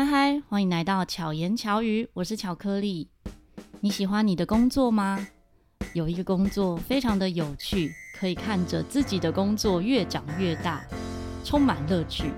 [0.00, 3.10] 嗨嗨，欢迎来到巧言巧语，我是巧克力。
[3.80, 5.28] 你喜欢你的工作吗？
[5.92, 10.80] 有一个工作非常的有趣，可以看着自己的工作越长越大，
[11.44, 12.32] 充满乐趣。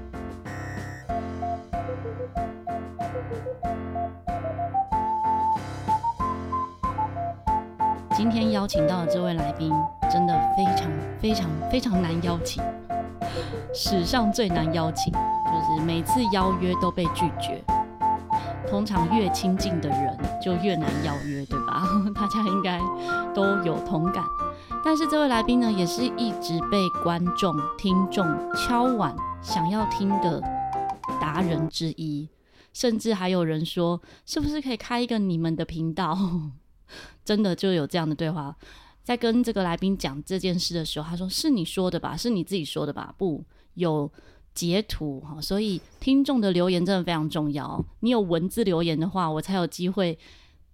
[8.16, 9.72] 今天邀请到的这位来宾，
[10.10, 10.90] 真的非常
[11.20, 12.60] 非常非常难邀请，
[13.72, 15.14] 史上最难邀请。
[15.80, 17.62] 每次邀约都被拒绝，
[18.68, 21.86] 通常越亲近的人就越难邀约，对吧？
[22.14, 22.80] 大家应该
[23.34, 24.24] 都有同感。
[24.84, 30.40] 但是这位来宾呢，也是一直被观众、听众敲碗想要听的
[31.20, 32.28] 达人之一，
[32.72, 36.18] 甚至还有人说，是不是可以开一个你们的频道？
[37.24, 38.56] 真的就有这样的对话，
[39.04, 42.16] 在跟这个来宾讲这件事的时候，他说：“是你说的吧？
[42.16, 43.14] 是你自己说的吧？
[43.16, 44.10] 不，有。”
[44.54, 47.84] 截图哈，所以听众的留言真的非常重要。
[48.00, 50.18] 你有文字留言的话，我才有机会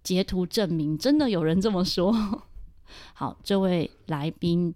[0.03, 2.13] 截图证明真的有人这么说。
[3.13, 4.73] 好，这位来宾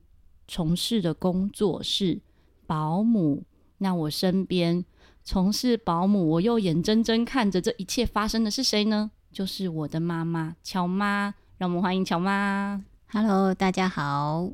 [0.47, 2.21] 从事的工作是
[2.65, 3.43] 保姆。
[3.79, 4.85] 那我身边
[5.23, 9.11] 从事保姆，我又眼睁睁看着这一切发生的是谁呢？
[9.31, 11.33] 就是我的妈妈乔妈。
[11.57, 12.83] 让我们欢迎乔妈。
[13.11, 14.49] Hello，大家好，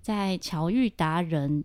[0.00, 1.64] 在巧遇达人。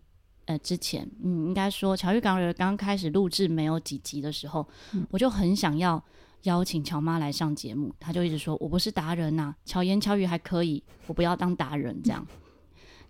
[0.49, 6.03] 呃，之前，嗯，应该说，巧遇达人刚开始录制没有几集的时候，嗯、我就很想要
[6.41, 12.25] 邀请乔妈来上节目，她就一直说我不是达人呐、啊，巧言巧语还可以，我不要当达人这样。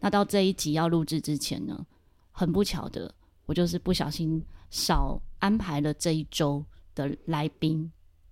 [0.02, 1.86] 那到这一集要录制之前呢，
[2.34, 3.10] 很不巧的，
[3.46, 7.90] 我就是不小心少安排了这一周的来宾。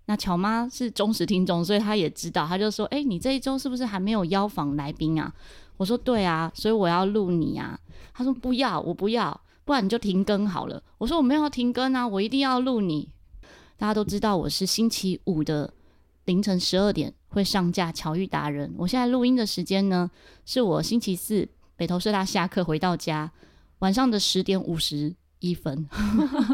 [0.08, 5.31] 那乔妈是忠实听众，所以她也知道，她就说：“哎、你这一周是不是还没有邀访来宾啊？”
[5.77, 7.80] 我说：“对啊，所以我要录你啊。”
[8.16, 13.09] 她说：“不要，我不要，不然你就停更好了。”我说：“我没有停更啊，我一定要录你。”
[13.78, 15.72] 大家都知道我是星期五的
[16.25, 18.69] 凌晨十二点会上架《巧遇达人》。
[18.78, 20.09] 我现在录音的时间呢，
[20.45, 23.31] 是我星期四北投社大下课回到家，
[23.79, 25.88] 晚上的十点五十一分，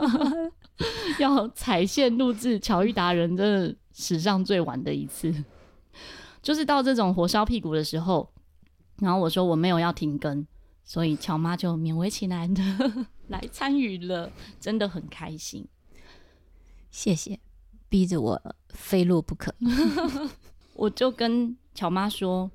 [1.20, 5.34] 要踩线录制《巧遇达人》，真的史上最晚的一次，
[6.42, 8.30] 就是到这种火烧屁股的时候，
[8.98, 10.46] 然后我说我没有要停更。
[10.86, 12.62] 所以乔妈就勉为其难的
[13.30, 14.30] 来参与了，
[14.60, 15.66] 真的很开心。
[16.92, 17.40] 谢谢，
[17.88, 19.56] 逼着我非录不可。
[20.76, 22.52] 我就跟乔妈说：“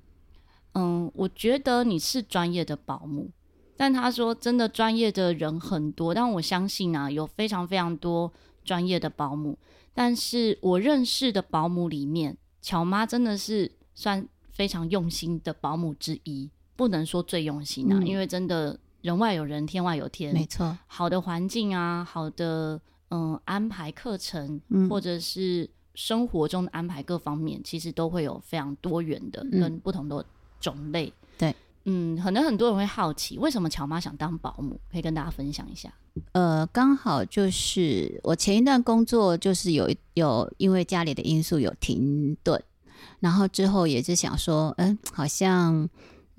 [0.74, 3.30] 嗯，我觉得你是专业的保姆，
[3.78, 8.30] 但他说真的专业的人很多，但我相信啊，有非常非常多
[8.62, 9.56] 专业的保姆。
[9.94, 20.32] 但是我认识的保姆里面，巧妈真的是算非常用心的保姆之一。”不能说最用心啊，嗯、因为真的人外有人，天外有天。
[20.32, 22.80] 没错，好的环境啊，好的
[23.10, 30.24] 嗯安排课程，嗯、或者是生活中的安排各方面，其实都会有非常多元的跟不同的
[30.60, 31.12] 种类。
[31.36, 31.52] 对，
[31.90, 34.78] 嗯，可能很多人会好奇，为什么乔妈想当保姆？
[34.92, 35.92] 可以跟大家分享一下。
[36.32, 42.62] 呃，刚好就是我前一段工作就是有有因为家里的因素有停顿，
[43.20, 45.88] 然后之后也是想说，嗯，好像。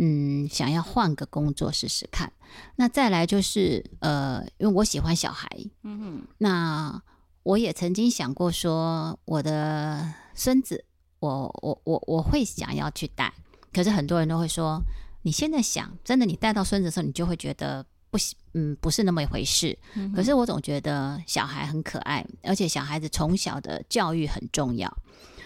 [0.02, 2.31] 嗯，想要换个工作试试看。
[2.78, 5.46] 那再来就是，呃，因为我喜欢小孩，
[5.84, 7.04] 嗯哼，那
[7.44, 10.86] 我也曾经想过说，我的孙子，
[11.20, 13.34] 我我我我会想要去带。
[13.74, 14.81] 可是很多人都会说，
[15.22, 19.78] 你现在想，真的，你带到孙子的时候，你就会觉得不行，嗯，不是那么一回事。
[19.96, 24.91] 嗯，可是我总觉得小孩很可爱，而且小孩子从小的教育很重要，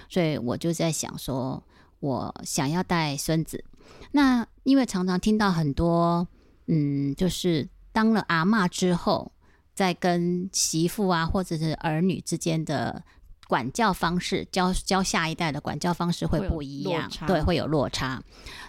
[0.09, 1.61] 所以我就在想说，
[2.00, 3.63] 我想要带孙子。
[4.11, 6.28] 那因为常常听到很多，
[6.67, 9.31] 嗯，就是当了阿嬷之后，
[9.73, 13.03] 在跟媳妇啊或者是儿女之间的
[13.53, 18.24] 管教方式，教教下一代的管教方式会不一样，对，会有落差。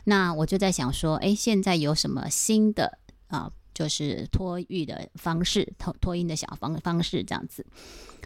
[0.05, 3.50] 那我就在想说，哎，现在有什么新的啊？
[3.72, 7.65] 就是托育的方式，托托婴的小方方式这样子。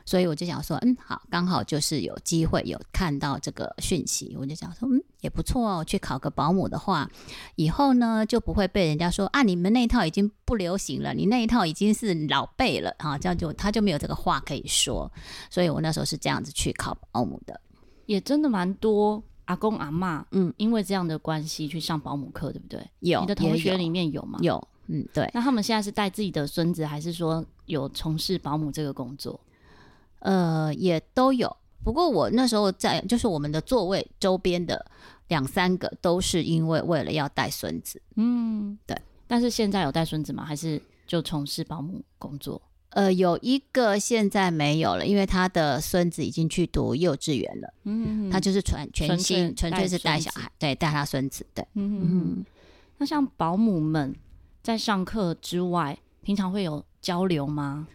[0.09, 5.85] 所以我就想说，嗯，好，刚好就是有机会有看到这个讯息，我就想说，嗯，也不错哦。
[5.85, 7.07] 去考个保姆的话，
[7.57, 15.13] 以后呢就不会被人家说啊，你们那一套已经不流行了，你那一套已经是老辈了啊，这样就他就没有这个话可以说。
[15.51, 17.61] 所以我那时候是这样子去考保姆的，
[18.07, 22.83] 也真的蛮多阿公阿嬷，嗯，因为这样的关系去上保姆课，对不对？
[23.01, 24.39] 有，你的同学里面有吗？
[24.41, 25.31] 有，嗯，对。
[25.35, 29.39] 那他们现在是带自己的孙子，还是说有从事保姆这个工作？
[30.21, 31.57] 呃，也都有。
[31.85, 34.85] 不过我那时候在，就是我们的座位周边的
[35.29, 38.03] 两三个，都是因为为了要带孙子。
[38.17, 39.01] 嗯，对。
[39.27, 40.45] 但是现在有带孙子吗？
[40.45, 42.61] 还是就从事保姆工作？
[42.91, 47.73] 呃，有一个现在没有了，因为他的孙子已经去读幼稚园了。
[47.85, 51.47] 嗯，他就是全全心纯粹是带小孩，对，带他孙子。
[51.55, 52.47] 对，嗯嗯。
[52.97, 54.17] 那像保姆们
[54.63, 57.87] 在上课之外，平常会有交流吗？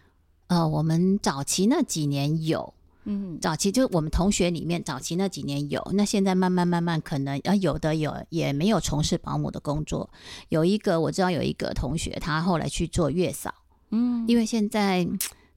[0.46, 2.74] 呃，我们早期那几年有，
[3.04, 10.08] 嗯，早期就我们同学里面早期那几年有，那现在慢慢慢慢可能呃有的有也没有从事保姆的工作。
[10.50, 13.52] 有一个我知道有一个同学，他后来去做月嫂。
[13.90, 15.06] 嗯，因为现在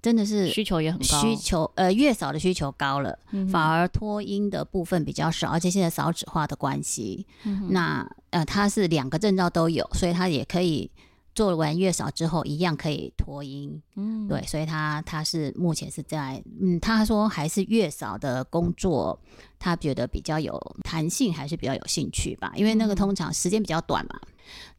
[0.01, 10.89] 真的是需求也很高，需求呃月嫂的需求高了，嗯、反而托婴的部分比较少，而且现在少子化的关系，嗯、那呃他是两个证照都有，所以他也可以
[11.37, 19.19] 做完月嫂之后一样可以托婴，嗯，对，所以他他是目前是在嗯他说还是月嫂的工作，
[19.59, 24.19] 他觉得比较有弹性，还是比较有兴趣吧，因为那个通常时间比较短嘛，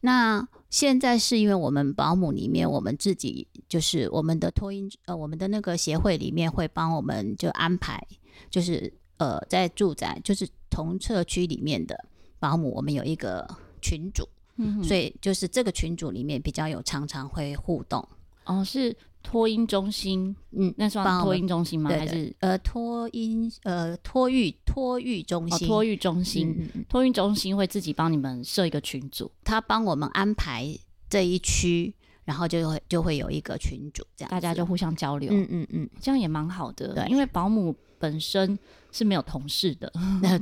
[0.01, 0.47] 那。
[0.69, 7.99] 现在是因为我们保姆里面，我们自己就是我们的托婴呃，我们的那个协会里面会帮我们就安排，
[8.51, 11.97] 就是呃，在住宅就是同社区里面的
[12.37, 13.49] 保姆，我们有一个
[13.81, 14.23] 群组，
[14.59, 18.07] 嗯，所以就是这个群组里面比较有常常会互动
[18.45, 18.95] 哦，是。
[19.21, 21.89] 托婴中心，嗯，那算托婴中心吗？
[21.89, 25.67] 还是呃托婴呃托育托育中心？
[25.67, 30.65] 托育中心，托育中心会自己帮你们设一个群组，他帮我们安排
[31.09, 35.29] 这一区，然后就会就会有一个群组，这样大家就互相交流。
[35.33, 36.93] 嗯嗯嗯，这样也蛮好的。
[36.93, 38.57] 对，因为保姆本身
[38.93, 39.91] 是没有同事的，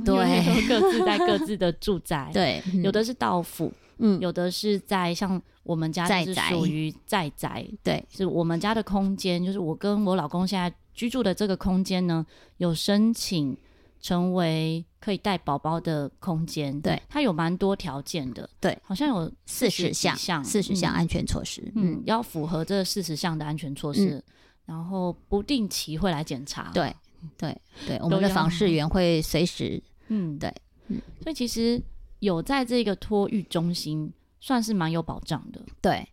[0.04, 2.30] 对， 各自在各自的住宅。
[2.32, 3.72] 对，有的是到府。
[3.98, 12.24] 嗯，有的是在像我们家是属于在宅，对，是我们家的空间，就是我跟我老公现在居住的这个空间呢，
[12.58, 13.56] 有申请
[14.00, 24.22] 成为可以带宝宝的空间，对，它有蛮多条件的，对，好像有四十项，四十项安全措施，嗯，嗯，要符合这四十项的安全措施，嗯，
[24.66, 26.94] 然后不定期会来检查，对，
[27.36, 30.54] 对，对，我们的房事员会随时，嗯，对，
[30.86, 31.82] 嗯，所以其实。
[32.20, 35.60] 有在这个托育中心，算是蛮有保障的。
[35.80, 36.08] 对，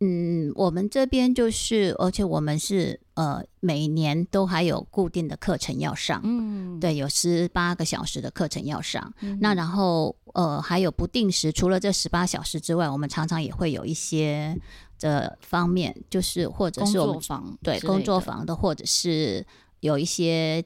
[0.00, 6.20] 嗯，我们这边就是，而且我们是呃，每年都还有固定的课程要上。
[6.22, 9.12] 嗯，对，有十八个小时的课程要上。
[9.20, 14.56] 嗯、那然后呃，还有不定时，除了这十八小时之外，我们常常也会有一些
[15.00, 19.44] 的方面，就是或者是我们工作坊对工作坊的，或者是
[19.80, 20.64] 有一些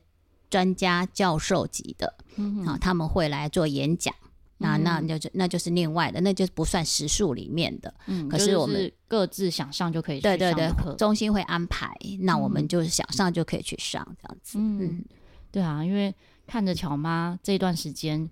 [0.50, 4.14] 专家教授级的，嗯，啊，他们会来做演讲。
[4.62, 7.92] 那那那就那就是另外的，那就不算时数里面的。
[8.06, 10.38] 嗯，可是我们是各自想上就可以去上。
[10.38, 14.58] 对对对，中心会安排，那我们就是想上就可以去上这样子。
[14.58, 15.04] 嗯，嗯
[15.50, 16.14] 对啊，因为
[16.46, 18.30] 看着巧妈这段时间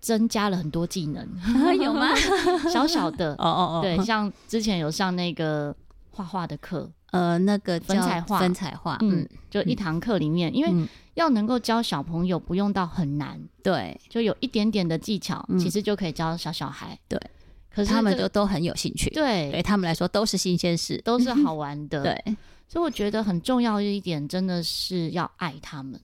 [0.00, 1.28] 增加了很多技能，
[1.80, 2.14] 有吗？
[2.72, 5.74] 小小的哦 哦哦，对，像之前有上那个
[6.10, 6.90] 画画的课。
[7.12, 17.20] 呃，那个粉彩画，粉彩画，嗯，就一堂课里面，嗯、因为要能够教小朋友，不用到很难，对，就有一点点的技巧，嗯、其实就可以教小小孩，对。
[17.70, 22.36] 可是他们就都很有兴趣，对，对他们来说都是新鲜事，都是好玩的， 对。
[22.66, 26.00] 所以我觉得很重要的一点，真的是要爱他们，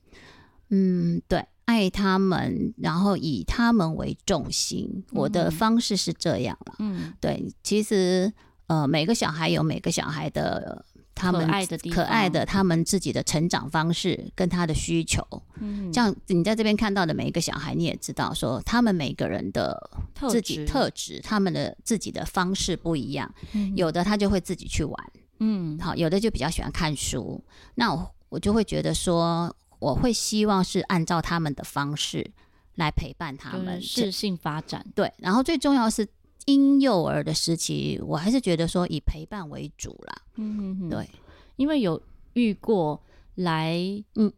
[0.69, 4.87] 嗯，对，爱他们，然后以他们为重心。
[4.94, 7.43] 嗯、我的方式是这样了，嗯，对。
[7.62, 8.31] 其实，
[8.66, 10.84] 呃，每个小孩有每个小孩的。
[11.22, 15.24] 他们可爱的可爱的，他们自己的成长方式跟他的需求，
[15.60, 19.91] 嗯，像你在这边看到的每一个小孩，你也知道说，他们每个人的
[20.29, 23.72] 自己特质，他们的自己的方式不一样，嗯。
[23.76, 27.41] 有的他就会自己去玩，嗯，好，有的就比较喜欢看书，
[27.76, 32.29] 那我我就会觉得说，我会希望是按照他们的方式
[32.74, 33.81] 来陪伴他们。
[33.81, 36.06] 适性发展，对，然后最重要是。
[36.46, 40.22] 婴幼儿的时期，我还是觉得说以陪伴为主啦。
[40.37, 41.08] 嗯哼哼，对，
[41.56, 42.01] 因为有
[42.34, 43.01] 遇过
[43.37, 43.79] 来，
[44.17, 44.32] 嗯，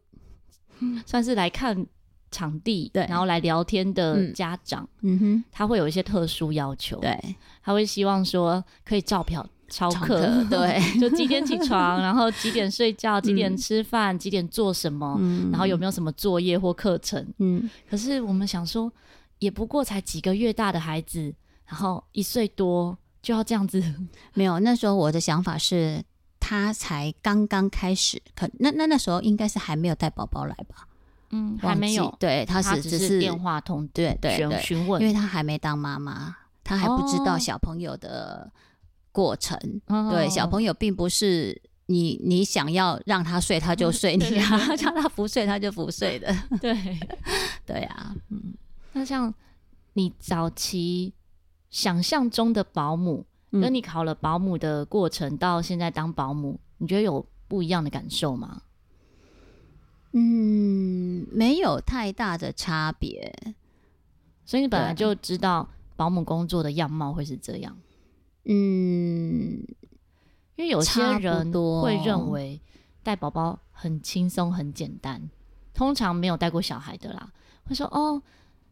[1.05, 1.85] 算是来看
[2.29, 7.17] 场地，对，然后来聊天的家长，嗯哼，他会有一些特殊要求，对，
[7.63, 15.19] 他会希望说可以照表超课，对， 就几点起床，然后几点睡觉，几点吃饭，几点做什么，
[15.51, 18.91] 然后有没有什么作业或课程，嗯，可是我们想说，
[19.39, 21.33] 也不过才几个月大的孩子。
[21.67, 23.81] 然后一岁多就要这样子，
[24.33, 24.59] 没有。
[24.59, 26.03] 那时候我的想法是，
[26.39, 30.87] 他才刚刚开始，可那那那时候应该是还没有带宝宝来吧？
[31.31, 32.15] 嗯，还没有。
[32.19, 38.51] 对，他是只是电话通，对对对，询问，因为他还没当妈妈，他还不知道小朋友的
[39.11, 39.57] 过程。
[39.87, 46.33] 哦、对，小朋友并不是你你想要让他睡他就睡， 你让让他不睡他就不睡的。
[46.61, 46.77] 对
[47.65, 48.53] 对啊，嗯，
[48.93, 49.33] 那像
[49.93, 51.11] 你早期。
[51.69, 58.61] 想象中的保姆，跟你考了保姆的过程到现在当保姆，你觉得有不一样的感受吗？
[60.13, 63.33] 嗯，没有太大的差别。
[64.45, 67.75] 所以你本来就知道保姆工作的样貌会是这样。
[68.45, 69.65] 嗯，
[70.55, 72.61] 因为有些人会认为
[73.03, 75.29] 带宝宝很轻松、很简单。
[75.73, 77.33] 通常没有带过小孩的啦，
[77.65, 78.21] 会说：“哦，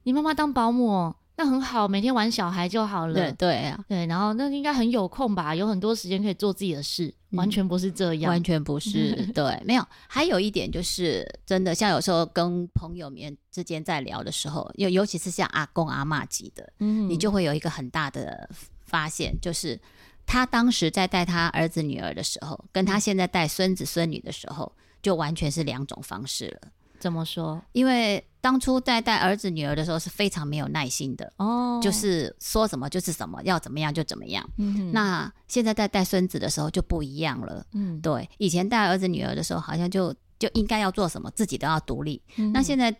[0.03, 3.13] 你妈妈当保姆。”那很好，每天玩小孩就好了。
[3.13, 7.07] 对对啊，对，然后那应该很有空吧，有很多时间可以做自己的事。
[7.31, 9.15] 嗯、完全不是这样，完全不是。
[9.33, 9.83] 对，没有。
[10.07, 18.47] 还有一点就是，真的像有时候跟朋友们之间在聊的时候，尤尤其是像阿公阿妈级的，嗯，你就会有一个很大的
[18.85, 19.79] 发现，就是
[20.27, 24.71] 他当时在带他儿子女儿的时候，跟他现在带孙子孙女的时候，
[25.01, 26.69] 就完全是两种方式了。
[26.99, 27.59] 怎么说？
[27.71, 34.45] 因为当初在带儿子女儿的时候是非常没有耐心的哦，就是说什么就是什么，要怎么样就怎么样。
[34.57, 37.65] 嗯，那现在在带孙子的时候就不一样了。
[37.71, 42.21] 嗯，对，以前带儿子女儿的时候好像就就应该要做什么，自己都要独立。
[42.35, 42.93] 嗯，那现在。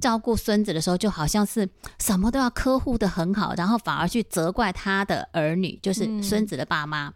[0.00, 1.68] 照顾孙子的时候，就好像是
[2.00, 7.12] 什么都要呵护的很好，然后反而去责怪他的儿女，就是孙子的爸妈，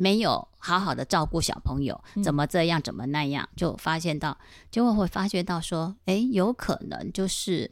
[0.00, 4.36] 没有好好的照顾小朋友，怎么这样，怎么那样，就发现到，
[4.70, 7.70] 就会会发觉到说，诶，有可能就是，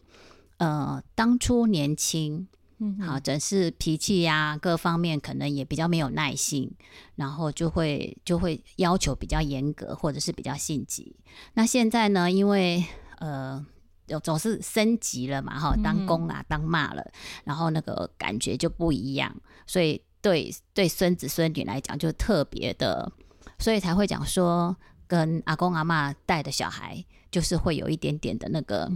[0.59, 2.47] 呃，当初年轻，
[2.79, 6.71] 嗯好，只是脾气呀，各方面可能也比较没有耐心，
[7.15, 11.17] 然后就会就会要求比较严格，或者是比较性急。
[11.55, 12.85] 那现在呢，因为
[13.19, 13.65] 呃。
[14.09, 17.03] 有总是升级了嘛，哈，当公啊，当骂了，
[17.45, 19.35] 然后那个感觉就不一样，
[19.65, 23.11] 所以对对孙子孙女来讲就特别的，
[23.59, 24.75] 所以才会讲说
[25.07, 28.91] 跟阿公阿妈带的小孩，就是会有一点点的那个，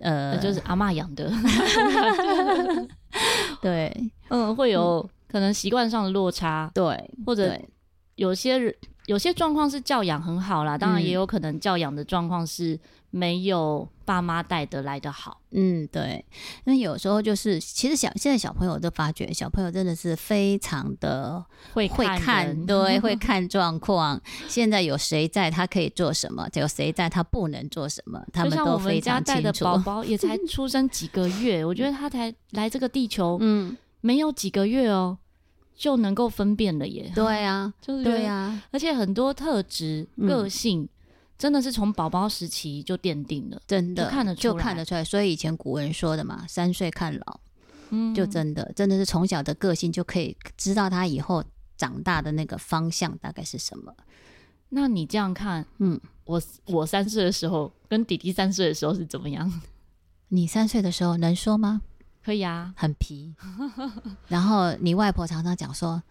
[0.00, 1.30] 呃，就是阿妈养的，
[3.60, 3.92] 对，
[4.30, 7.60] 嗯，会有可能习惯上的落差，对，或者
[8.14, 8.74] 有些人
[9.06, 12.78] 有些状况是教养很好啦，当然也有可能教养的状况是。
[13.16, 16.24] 没有爸妈带得来的好，嗯，对。
[16.64, 21.44] 那有时候就是，其实小现在小朋友都发觉，小朋友真的是非常的
[21.74, 24.20] 会看会看，对， 会看状况。
[24.48, 28.20] 现在有谁在，他可以做什么；有谁在，他不能做什么。
[28.32, 28.88] 他们都非常清楚。
[28.88, 35.16] 我们家带的宝宝也才出生几个月， 我觉得他才来这个地球，嗯，没有几个月哦，
[35.76, 37.12] 就能够分辨了耶。
[37.14, 40.88] 对啊， 就是对啊，而且很多特质、个性。
[41.34, 45.04] 嗯真的是从宝宝时期就奠定了，真的就看得出就看得出来。
[45.04, 47.40] 所以以前古人说的嘛，“三岁看老”，
[47.90, 51.44] 嗯，就真的真的是从小的个性就可以知道他以后
[51.76, 53.92] 长大的那个方向大概是什么。
[54.68, 59.60] 那你这样看，嗯，我我三岁的时候跟弟弟三岁的时候是怎么样？
[60.28, 61.82] 你三岁的时候能说吗？
[62.24, 63.34] 可以啊，很皮。
[64.28, 66.02] 然后你外婆常常讲说，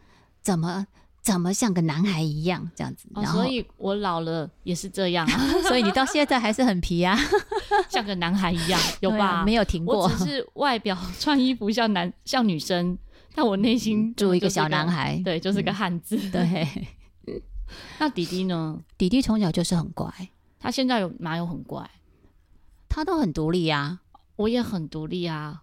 [0.41, 0.85] 怎么？
[1.23, 3.07] 怎么像个男孩一样这样子？
[3.15, 5.39] 然后，所以我老了也是这样啊。
[5.63, 7.17] 所以你到现在还是很皮啊，
[7.89, 9.43] 像个男孩一样，有吧？
[9.45, 9.99] 没有停过。
[9.99, 12.97] 我只是外表穿衣服像男像女生，
[13.33, 15.19] 但我内心住一个小男孩。
[15.23, 16.17] 对，就是个汉子。
[16.29, 16.67] 对。
[17.97, 18.81] 那弟弟呢？
[18.97, 20.13] 弟弟从小就是很乖，
[20.59, 21.89] 他现在有哪有很乖？
[22.89, 24.01] 他都很独立呀。
[24.35, 25.61] 我也很独立啊。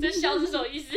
[0.00, 0.94] 这笑是什么意思？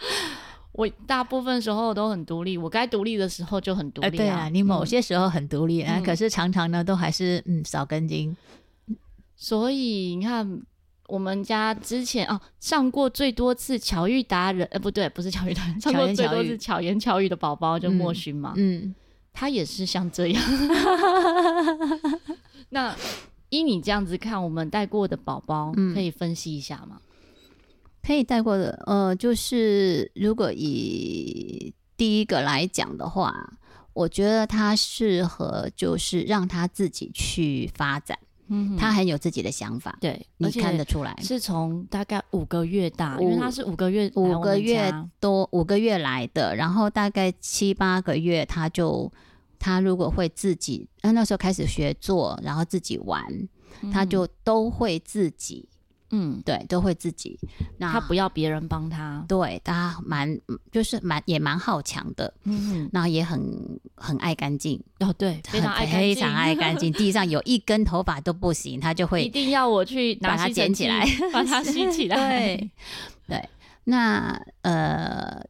[0.72, 4.10] 我大部分时候都很独立，我该独立的时候就很独立啊。
[4.10, 8.34] 呃、对啊，你某些时候很独立，啊、嗯，可是常常呢都还是嗯少根筋。
[9.36, 10.62] 所以你看，
[11.08, 18.94] 我们家之前哦上过最多次巧遇达人，呃不对，不是巧遇达人， 上过最多次巧言巧语的宝宝就莫勋嘛，嗯，嗯，
[19.32, 20.42] 他也是像这样。
[22.70, 22.94] 那
[23.48, 27.00] 依你这样子看，我们带过的宝宝，可以分析一下吗？
[28.02, 33.34] 可以带过的，呃，就是如果以第一个来讲的话，
[33.92, 49.12] 我觉得他适合就是让他自己去发展，嗯，他很有自己的想法，对，你看得出来，是从大概五个月大，因为他是五个月五个月多五个月来的，然后大概七八个月他就
[49.58, 53.22] 他如果会自己，那那时候开始学做，然后自己玩，
[53.92, 55.68] 他就都会自己。
[56.10, 57.38] 嗯，对，都会自己。
[57.78, 60.38] 那他不要别人帮他，对，他蛮
[60.72, 62.32] 就是蛮也蛮好强的。
[62.44, 63.40] 嗯哼，然后也很
[63.94, 64.82] 很爱干净。
[64.98, 66.92] 哦，对，非常爱干净，非常爱干净。
[66.92, 72.16] 地上有一根头发都不行，他就会 一定要我去把它捡起来，把它吸起 来。
[72.16, 72.70] 对，
[73.28, 73.48] 对。
[73.84, 75.42] 那呃，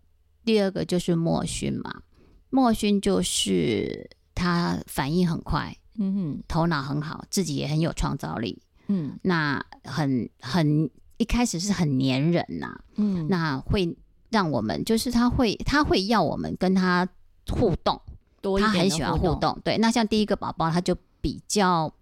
[0.44, 2.02] 第二个就是莫勋嘛，
[2.50, 8.62] 莫勋就是他反应很快，嗯哼，头脑很好，自己也很有创造力。
[8.90, 13.96] 嗯，那很很一开始是很黏人呐，嗯，那会
[14.30, 17.08] 让我们，就是他会他会要我们跟他
[17.48, 18.00] 互动，
[18.42, 19.56] 多一点，他很喜欢互动。
[19.62, 21.92] 对，那像第一个宝宝，他就比较。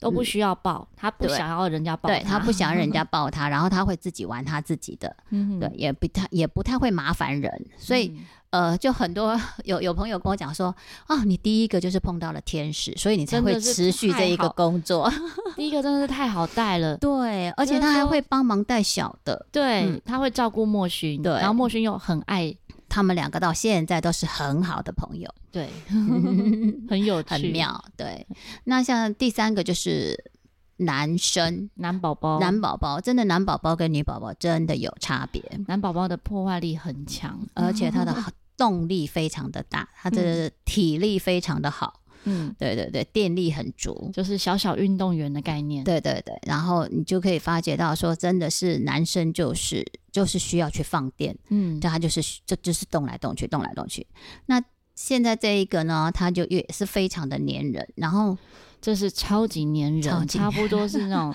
[0.00, 8.08] 都不需要抱，他不想要人家抱他，对，他不想要人家 抱他，然后他会自己玩他自己的，嗯、对，也不太也不太会麻烦人，所以、
[8.50, 10.74] 嗯、呃，就很多有有朋友跟我讲说，
[11.08, 15.12] 哦，你第一个就是碰到了天使，所以你才会持续这一个工作。
[15.56, 22.54] 第一个真的是太好带了，对，而且他还会帮忙带小的，对、嗯，他会照顾莫勋，对，然后莫勋又很爱。
[22.88, 25.68] 他们两个到现在都是很好的朋友，对，
[26.88, 27.84] 很有趣，很妙。
[27.96, 28.26] 对，
[28.64, 30.32] 那像第三个就是
[30.78, 35.42] 男生，男宝宝，男宝宝真的男宝宝跟女宝宝真的有差别。
[35.66, 38.14] 男宝宝的破坏力很强，而且他的
[38.56, 42.00] 动力非常的大，他的体力非常的好。
[42.24, 45.84] 嗯，对对对，电力很足，就是小小运动员的概念。
[45.84, 54.06] 对对对，然后你就可以发觉到说，真的是男生就是就是需要去放电，嗯，就他就是这就是动来动去，动来动去。
[54.46, 54.62] 那
[54.94, 58.36] 现在这一个呢，他就也是非常的粘人，然后
[58.80, 61.34] 这是超级粘人，超级黏人，差不多是那种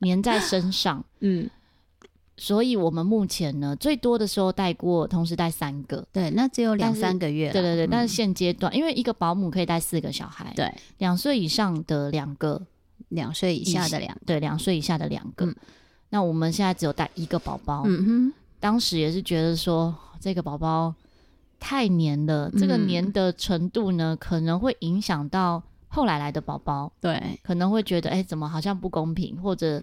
[0.00, 1.48] 粘在身上， 嗯。
[2.40, 7.84] 所以，我们目前呢，最多的时候带过，同时带三个，对，那只有两三个月，对对对。
[7.84, 12.62] 嗯、但是现阶段，因为一个保姆可以带四个小孩，对，两岁以上的两个，
[13.08, 15.56] 两岁以下的两，对，两岁以下的两个、嗯。
[16.10, 18.32] 那我们现在只有带一个宝宝，嗯哼。
[18.60, 20.94] 当时也是觉得说，这个宝宝
[21.58, 29.82] 太黏了，这个黏的程度呢，嗯、可能会影响到后来来的宝宝，对，可能会觉得，哎、欸，怎么好像不公平，或者。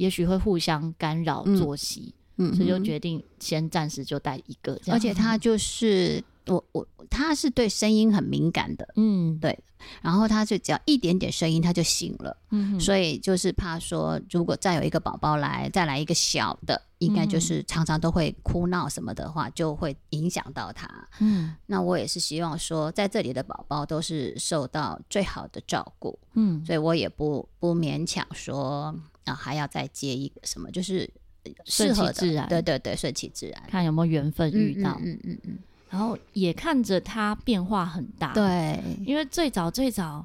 [0.00, 4.80] 也许会互相干扰作息，嗯，所以就决定先暂时就带一个。
[4.86, 9.58] 而且他就是我我他是对声音很敏感的，嗯，对。
[10.02, 20.86] 然后他就只要一点点声音他就醒了，嗯，所以就是怕说如果再有一个宝宝来，再来一个小的，应该就是常常都会哭闹什么的话，就会影响到他。
[21.20, 28.94] 嗯，那我也是希望说在这里的宝宝都是受到最好的照顾，嗯，所以我也不不勉强说。
[29.24, 31.08] 然后还要再接一个什么，就是
[31.64, 35.58] 顺其自然，对对对，顺其自然，看有没有缘分遇到，嗯嗯嗯，嗯。
[35.88, 40.24] 然后也看着他变化很大，对，因为最早最早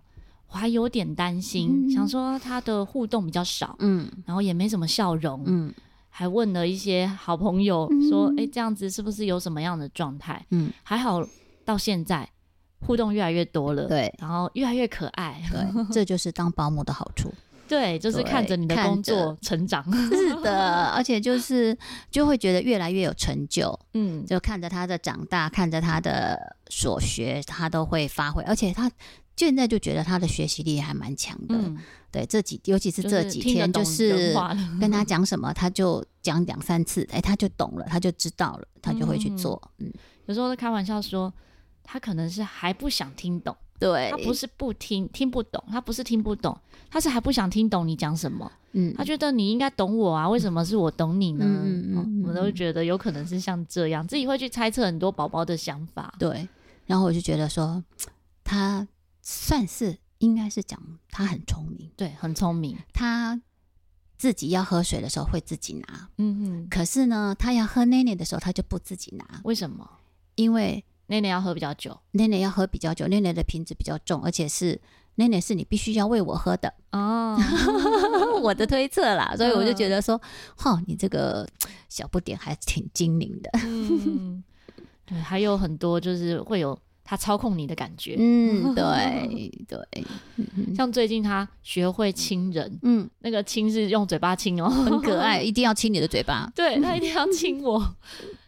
[0.50, 5.74] 我还有点担心，嗯、想说他的互动比较少，嗯，然后也没什么笑容，嗯，
[6.10, 10.46] 还问了一些好朋友说，哎、嗯，这样子是不是有什么样的状态？
[10.52, 11.28] 嗯，还好
[11.66, 12.30] 到现在
[12.82, 17.34] 互动越来越多了，对，然后越来越可爱，对， 这就是当保姆的好处。
[17.68, 21.78] 对，就是看着你的工作成长， 是的，而且就是
[22.12, 28.90] 就会觉得越来越有成就， 嗯，就看着他的长大，看着他的所学，他都会发挥，而且他
[29.36, 31.78] 现在就觉得他的学习力还蛮强的，嗯，
[32.12, 34.34] 对，这几尤其是这几天，就是
[34.80, 39.92] 跟他 讲什么，他就讲两三次，哎，他就懂了，他就知道了，他就会去做，嗯，
[40.28, 41.34] 有时候开玩笑说，
[41.84, 43.56] 他可能是还不想听懂。
[43.78, 46.58] 对，他不是不听，听不懂，他不是听不懂，
[46.90, 48.50] 他是还不想听懂你讲什么。
[48.72, 51.46] 嗯，他觉得你应该懂我啊，为什么是我懂你呢？
[51.46, 56.14] 嗯嗯，嗯，我都觉得有可能是像这样，自己会去猜测很多宝宝的想法。
[56.18, 56.48] 对，
[56.86, 57.84] 然后我就觉得说，
[58.44, 58.88] 他
[59.22, 62.78] 算是应该是讲他很聪明，对，很聪明。
[62.94, 63.42] 他
[64.18, 66.68] 自己要喝水的时候会自己拿，嗯嗯。
[66.70, 69.42] 可是呢，他要喝奶奶的时候，他就不自己拿。
[69.44, 69.90] 为什么？
[70.36, 70.84] 因为。
[71.08, 74.80] 奶奶要喝比较久，奶奶要喝比较久，奶奶的瓶子比较重，而且是
[75.16, 77.38] 奶奶是你必须要喂我喝的哦。
[78.42, 80.20] 我的推测啦， 所以我就觉得说，
[80.58, 81.48] 哈、哦，你这个
[81.90, 83.50] 小不点还挺精灵的。
[83.64, 84.44] 嗯，
[85.06, 88.16] 对，还有很多就是会有他操控你的感觉。
[88.20, 90.06] 嗯，对对，
[90.76, 96.52] 像最近他学会亲人，嗯，那个亲是用嘴巴亲哦，很可爱， 一定要亲你的嘴巴。
[96.56, 97.96] 对，他一定要亲我，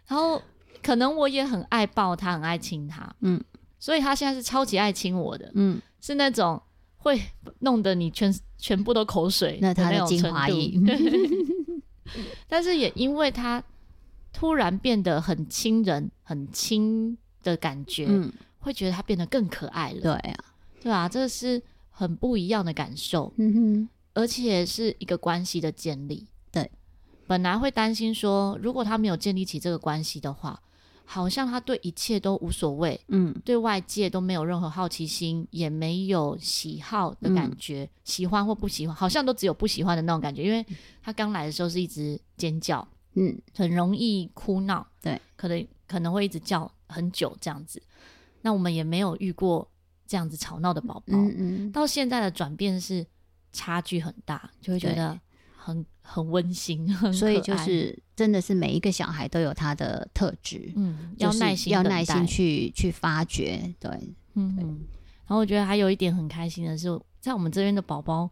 [0.07, 0.41] 然后。
[0.81, 3.43] 可能我也很爱抱他，很爱亲他，嗯，
[3.79, 6.61] 所以他现在是超级爱亲我的，嗯，是那种
[6.97, 7.21] 会
[7.59, 11.81] 弄得你全全部都口水的那种程度。
[12.47, 13.61] 但是也因为他
[14.31, 20.01] 突然变得很亲人、很亲的感觉，嗯，会觉得他变得更可爱了。
[20.01, 20.37] 对啊，
[20.83, 26.25] 对啊，这是很不一样的感受，嗯哼，而且是一个关系的建立。
[26.51, 26.71] 对，
[27.27, 30.61] 本来会担心说，如果他没有建立起这个关系的话。
[31.09, 40.43] 好像他对一切都无所谓，嗯，对外界都没有任何好奇心，也没有喜好的感觉，嗯，喜欢或不喜欢，好像都只有不喜欢的那种感觉。
[40.43, 40.65] 因为
[41.01, 47.81] 他刚来的时候是一直尖叫，嗯，很容易哭闹，对，可能可能会一直叫很久这样子。
[48.41, 49.65] 那我们也没有遇过
[50.05, 53.05] 这样子吵闹的宝宝，嗯嗯，到现在的转变是
[53.53, 55.17] 差距很大，就会觉得
[55.67, 63.91] 很 很温馨，很所以就是真的是每一个小孩都有他的特质，嗯，要耐心，要耐心去去发掘，对，
[64.35, 64.55] 嗯，
[65.25, 66.87] 然后我觉得还有一点很开心的是，
[67.19, 68.29] 在我们这边的宝宝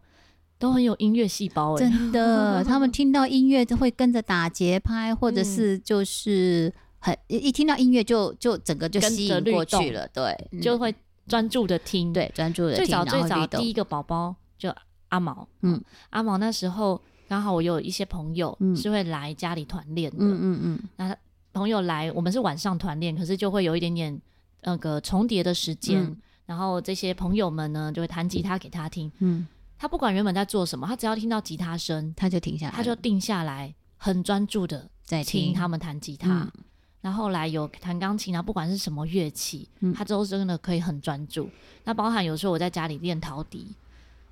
[0.58, 10.94] 都很有音乐细胞，真 的，他们听到音乐就会跟着打节拍，或者是就是很一听到音乐就就整个就吸引过去了，对，就会
[11.28, 12.86] 专注的听，对，专注的听。
[12.86, 14.74] 最早最早第一个宝宝就
[15.08, 16.98] 阿毛，嗯，阿毛那时候。
[17.28, 20.88] 刚好我有一些朋友是会来家里团练的，嗯嗯嗯。
[20.96, 21.16] 那
[21.52, 24.20] 朋友来，我们是晚上团练，可是就会有一点点
[24.62, 26.02] 那个重叠的时间。
[26.02, 29.10] 嗯、然后这些朋友们呢，就会弹吉他给他听。
[29.18, 29.46] 嗯，
[29.78, 36.28] 他不管原本在做什么，他只要听到吉他声，他就停下来，他就定下来，很专注的在听他们弹吉他。
[36.28, 36.52] 嗯、
[37.00, 41.44] 然后后来有弹钢琴啊，不管是什么乐器，他都真的可以很专注。
[41.46, 41.50] 嗯、
[41.84, 43.74] 那包含有时候我在家里练陶笛，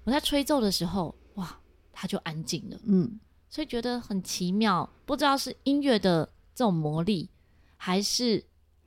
[0.05, 1.59] 我在吹奏的时候，哇。
[1.95, 7.29] 他就安静了，嗯，所以觉得很奇妙，不知道是音乐的这种魔力，
[7.77, 8.45] 还是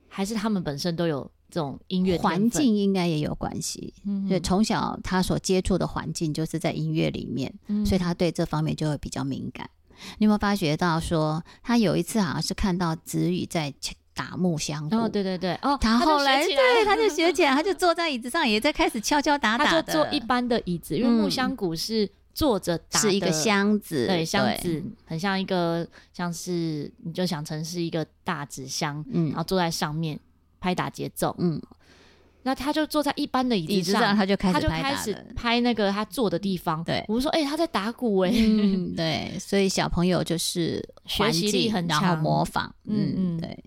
[0.08, 3.94] 还是他们本身都有这种音乐环境，应该也有关系。
[4.06, 9.70] 嗯哼，对，从小他所接触的环境就是在音乐里面，嗯、所以他对这方面就会比较敏感。
[10.18, 13.74] 你有没有发觉到说，他有一次好像是看到子宇在
[14.14, 22.10] 打木箱鼓，哦，对对对，哦，他后来对，他就学起来，他就坐在椅子上，也在开始敲敲打打，他就坐一般的椅子，因为木箱鼓是。
[22.38, 30.20] 坐着打是一个箱子，对，箱子很像一个，像是你就想成是一个大纸箱，嗯，然后坐在上面
[30.60, 31.60] 拍打节奏，嗯，
[32.44, 38.32] 那他就坐在一般的椅子上，他就开始他就开始拍那个他坐的地方，对，我们说，哎，他在打鼓，哎，
[38.96, 43.64] 对，所以小朋友就是学习力很强，然后模仿，嗯嗯，对，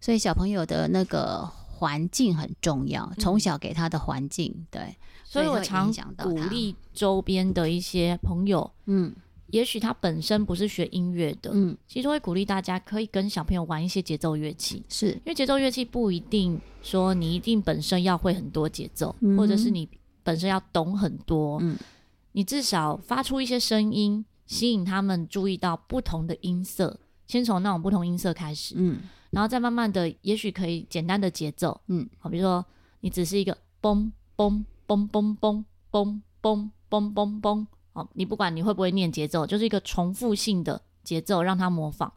[0.00, 4.96] 所以小朋友的那个环境很重要，从小给他的环境，对。
[5.30, 9.14] 所以我常鼓励周边的一些朋友，嗯，
[9.48, 15.10] 也许他本身不是学音乐的，嗯，其实会鼓励大家可以跟小朋友玩一些节奏乐器，是。
[15.10, 19.86] 因为节奏乐器不一定说你一定本身要会很多节奏，嗯、或者是你
[20.22, 21.76] 本身要懂很多，嗯，
[22.32, 32.64] 你至少发出一些声音，吸引他们注意到不同的音色，先从那种不同音色开始，嗯，然后再慢慢的，也许可以简单的节奏，嗯，好，比如说
[33.00, 34.64] 你只是一个嘣嘣。
[34.88, 37.66] 嘣嘣嘣嘣嘣嘣嘣嘣！
[37.92, 42.10] 哦，你不管你会不会念节奏，就是一个重复性的节奏，让他模仿，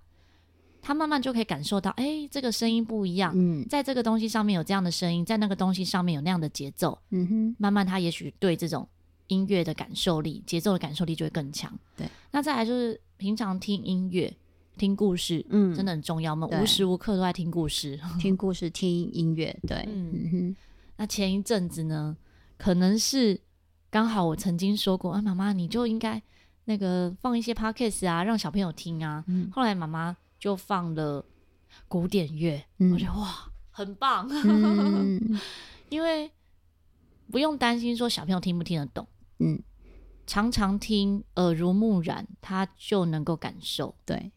[0.81, 3.33] 他慢慢就可以感受到，哎，这个声音不一样。
[3.35, 6.97] 嗯，在这个东西上面有这样的声音，在那个东西上面有那样的节奏。
[7.09, 8.87] 嗯哼，慢慢他也许对这种
[9.27, 11.77] 音乐的感受力、节奏的感受力就会更强。
[11.97, 14.33] 对，那再来就是平常听音乐、
[14.77, 16.31] 听故事，嗯，真的很重要。
[16.31, 19.53] 我们无时无刻都在听故事，听故事、听音乐。
[19.67, 20.55] 对，嗯哼。
[20.97, 22.15] 那前一阵子呢？
[22.61, 23.41] 可能是
[23.89, 26.21] 刚好我曾经说过啊，妈妈你就应该
[26.65, 29.23] 那个放一些 podcast 啊，让小朋友听啊。
[29.25, 31.25] 嗯、后来妈妈就放了
[31.87, 35.39] 古典乐，嗯、我觉得哇，很棒，嗯、
[35.89, 36.29] 因为
[37.31, 39.07] 不用担心说小朋友听不听得懂，
[39.39, 39.59] 嗯，
[40.27, 43.95] 常常听耳濡目染，他就能够感受。
[44.05, 44.31] 对，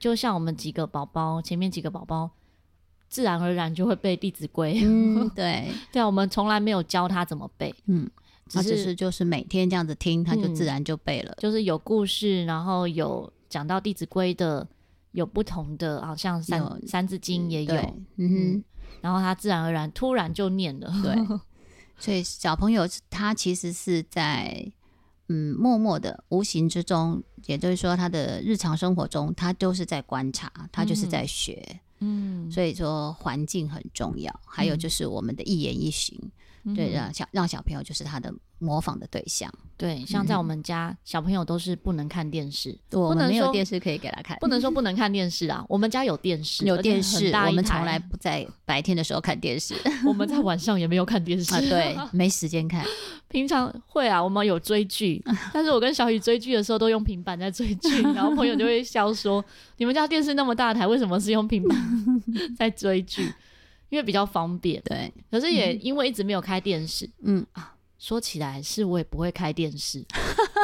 [0.00, 2.32] 就像我们几个宝宝，前面几个宝宝。
[3.12, 4.74] 自然而然就会背《弟子规》。
[4.82, 8.10] 嗯， 对，对啊，我们从来没有教他怎么背，嗯，
[8.48, 11.30] 只是，只是就是每天这样子听，他就自然就背了。
[11.32, 14.66] 嗯，就是有故事，然后有讲到《弟子规》的，
[15.10, 17.74] 有不同的，好像三《三字经》也有，
[18.16, 18.64] 嗯哼，
[19.02, 21.14] 然后他自然而然突然就念了，对，
[21.98, 24.66] 所以小朋友他其实是在
[25.28, 31.62] 嗯默默的、无形之中，也就是说他的日常生活中，他都是在观察，他就是在学。
[31.68, 36.18] 嗯嗯，所以说环境很重要，还有就是我们的一言一行，
[36.64, 39.52] 嗯、对，让小让小朋友就是他的模仿的对象。
[39.76, 45.64] 对，像在我们家，嗯、小朋友都是不能看电视，我们没有电视可以给他看，不能说不能看电视啊。
[45.70, 49.74] 我们家有电视，有电视，我们从来不在白天的时候看电视，
[50.06, 51.54] 我们在晚上也没有看电视。
[51.54, 52.84] 啊，对， 没时间看。
[53.32, 59.42] 平常会啊，我们有追剧， 但是我跟小雨追剧的时候都用平板在追剧， 然后朋友就会笑说
[59.78, 61.76] ：“你们家电视那么大台，为什么是用平板
[62.56, 63.32] 在追剧？
[63.88, 70.04] 因为比较方便。”对，可是也因为一直没有开电视，嗯啊，说起来是我也不会开电视。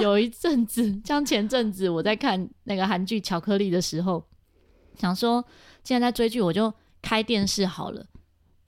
[0.02, 4.22] 有一阵子，像前阵子我在看那个韩剧《巧克力》的时候，
[4.98, 5.42] 想说
[5.82, 8.04] 既然在追剧，我就开电视好了。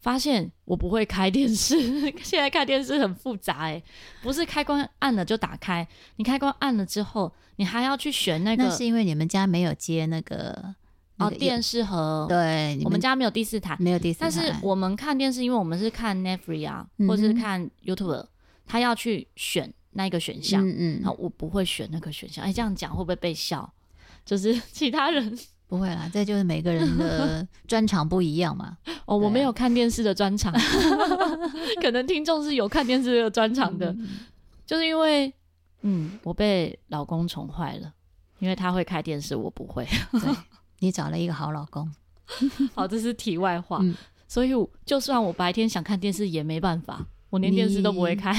[0.01, 1.79] 发现我不会开电视，
[2.25, 3.83] 现在看电视很复杂哎，
[4.23, 5.87] 不是开关按了就打开，
[6.17, 8.65] 你开关按了之后，你还要去选那个。
[8.65, 10.75] 那是因为你们家没有接那个
[11.19, 14.31] 哦电视盒，对，我们家没有第四台，没有第四台。
[14.31, 18.27] 但是我们看电视，因为我们是看 Netflix 啊，或者是看 YouTube，
[18.67, 22.43] 他要去选那一个选项，嗯嗯，然后我不会选那个选项。
[22.43, 23.71] 哎，这样讲会不会被笑？
[24.25, 25.39] 就是 其他人
[25.71, 28.77] 不会啦，这就是每个人的 专长不一样嘛。
[29.07, 30.53] 哦，我没有看电视的专长，
[31.81, 34.09] 可能听众是有看电视的专长的，嗯、
[34.67, 35.33] 就是因为
[35.83, 37.95] 嗯，我被老公宠坏了，
[38.41, 39.87] 因为他会开电视，我不会。
[40.11, 40.21] 对，
[40.81, 41.89] 你找了一个好老公。
[42.75, 43.79] 好，这是题外话。
[43.81, 43.95] 嗯、
[44.27, 44.51] 所以，
[44.85, 48.35] 就算我白天想看电视也没办法，我连电视都不会开。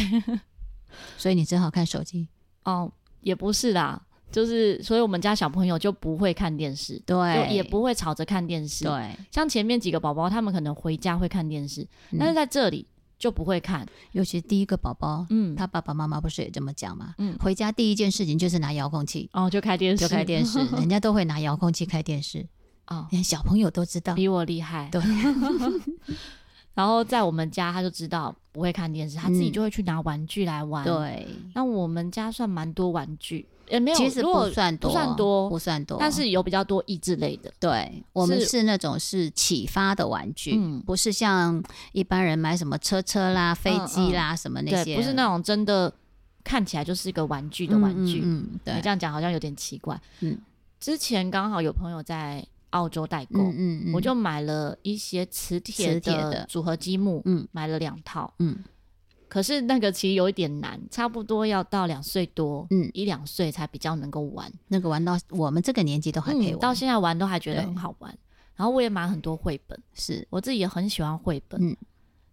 [1.17, 2.27] 所以你只好看手机。
[2.65, 2.91] 哦，
[3.21, 8.85] 也不是啦，就是所以我们家小朋友就不会看电视，对，也不会吵着看电视。
[8.85, 12.87] 对，像前面几个宝宝，他们可能回家会看电视，嗯、但是在这里
[13.19, 13.85] 就不会看。
[14.13, 17.13] 尤其第一个宝宝，嗯，他爸爸妈妈不是也这么讲嘛？
[17.17, 22.47] 嗯，回家第一件事情就是拿遥控器，哦，就开电视，就开电视， 人家都会拿遥控器开电视。
[22.87, 24.89] 哦，连小朋友都知道，比我厉害。
[24.91, 25.01] 对，
[26.73, 30.83] 然后在我们家，他就知道不会看电视，他自己就会去拿玩具来玩。
[30.83, 37.51] 对，那我们家算蛮多玩具，也没有，其实不算多，不算多，不算多，但是有比较多益智类的。
[37.59, 45.91] 对，我们是那种是启发的玩具，嗯，不是像一般人买什么车车啦、飞机啦什么那些，不是那种真的
[46.43, 48.21] 看起来就是一个玩具的玩具。
[48.23, 49.99] 嗯，对，这样讲好像有点奇怪。
[50.19, 50.37] 嗯，
[50.79, 52.45] 之前刚好有朋友在。
[52.71, 58.63] 澳洲代购，嗯嗯，我就买了一些磁铁的组合积木，嗯，买了两套，嗯，
[59.31, 68.13] 可是那个其实有一点难，差不多要到两岁多，嗯，一两岁才比较能够玩，那个玩到我们这个年纪都还可以玩，到现在玩都还觉得很好玩。
[68.57, 70.27] 然后我也买很多绘本，是。
[70.29, 71.77] 我自己也很喜欢绘本，嗯。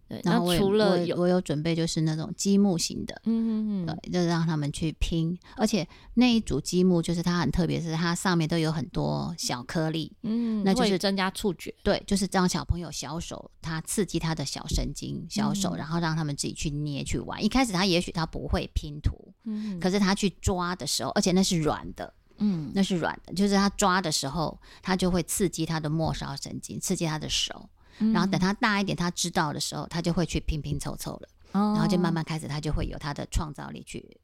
[0.09, 17.43] 对，然后除了有我，我有准备，就是那种积木型的，嗯嗯嗯，对，就让他们去拼，而且那一组积木就是它很特别，是它上面都有很多小颗粒，嗯，那就是增加触觉，对，就是让小朋友小手，他刺激他的小神经，小手，嗯、然后让他们自己去捏去玩。
[17.45, 27.69] 一开始他也许他不会拼图，嗯，可是他去抓的时候，而且那是软的，嗯，那是软的，就是他抓的时候，他就会刺激他的末梢神经，刺激他的手。
[27.99, 34.17] 然后等他大一点，他知道的时候，他就会去拼拼凑凑了，哦、然后就慢慢开始，他就会有他的创造力去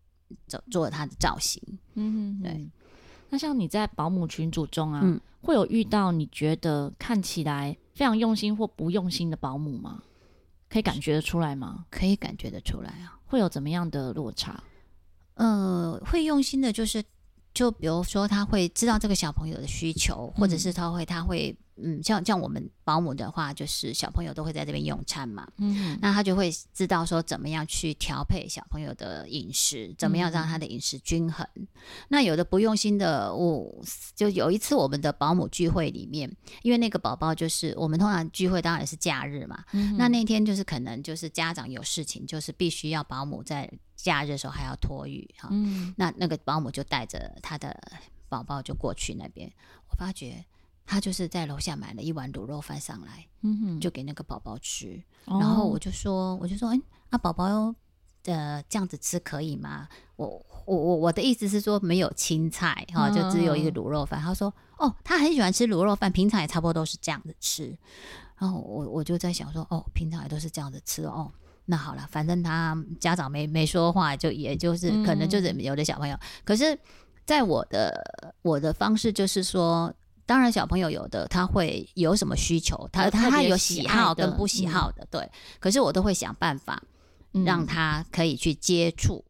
[0.47, 1.61] 做做他的造型。
[1.95, 2.69] 嗯哼，对。
[3.29, 10.01] 那像你在保姆群组中啊，嗯、会有遇到你觉得看起来非常用心或不用心的保姆吗？
[10.69, 11.85] 可以感觉得出来吗？
[11.89, 13.19] 可以感觉得出来啊。
[13.25, 14.63] 会有怎么样的落差？
[15.33, 17.03] 呃，会用心的，就是
[17.53, 21.55] 就比如说他会知道这个小朋友的需求，或者是他会他会。
[21.77, 31.45] 嗯，像像我们保姆的话，就是小朋友都会在这边用餐嘛，嗯，那他就会知道说怎么样去调配小朋友的饮食，怎么样让他的饮食均衡。
[31.55, 31.67] 嗯、
[32.07, 33.83] 那有的不用心的，我
[34.15, 47.77] 就有一次我们的保姆聚会里面，因为那个宝宝就是我们通常聚会当然是假日嘛，嗯、那那天就是可能就是家长有事情，就是必须要保姆在假日的时候还要托育哈，嗯，那那个保姆就带着他的
[48.29, 49.51] 宝宝就过去那边，
[49.89, 50.45] 我发觉。
[50.85, 55.01] 他就是在楼下买了一碗卤肉饭上来，嗯哼，就给那个宝宝吃。
[55.25, 57.73] 哦、然后我就说，我就说，哎、欸，啊，宝宝
[58.25, 59.87] 呃这样子吃可以吗？
[60.15, 60.27] 我
[60.65, 64.21] 我我我的意思是说，没有青菜哈，就只有一个卤肉饭。
[64.21, 67.75] 嗯、他说，哦，他很喜欢吃卤肉饭，平常也差不多都是这样子吃。
[68.37, 71.31] 然后我我就在想说，哦，平常也都是这样子吃哦。
[71.65, 76.15] 那好了，反正他家长没没说话，就也就是可能就是有的小朋友。
[76.15, 76.77] 嗯、可是，
[77.25, 79.91] 在我的我的方式就是说。
[80.25, 85.29] 当然，小朋友有的他会有什么需求，他他他有喜好跟不喜好的，对。
[85.59, 86.81] 可是我都会想办法
[87.45, 89.23] 让他可以去接触，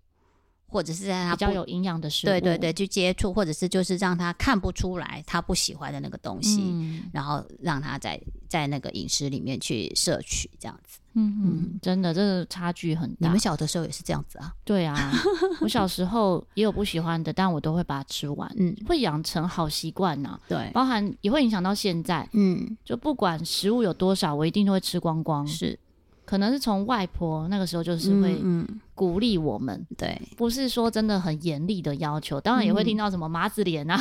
[0.68, 11.00] 或者是在他比较有营养的食物，对对对，去接触，或者是就是让他看不出来他不喜欢的那个东西，然后让他在在那个饮食里面去摄取这样子。
[11.16, 13.16] 嗯嗯，真的，这个差距很大。
[13.20, 14.54] 你们小的时候也是这样子啊？
[14.64, 15.12] 对啊，
[15.62, 18.50] 我小时候也有不喜欢的，但我都会把它吃完。
[18.58, 20.40] 嗯，会养成好习惯呐。
[20.48, 22.28] 对，包含也会影响到现在。
[22.34, 25.48] 嗯，就不管食物有多少，我一定都会吃光光。
[25.48, 25.80] 是，
[26.26, 28.38] 可能是从外婆那个时候就是会
[28.94, 29.86] 鼓励我们。
[29.98, 33.98] 对，不是说真的很严厉的要求，当然也会听到什么麻子脸啊，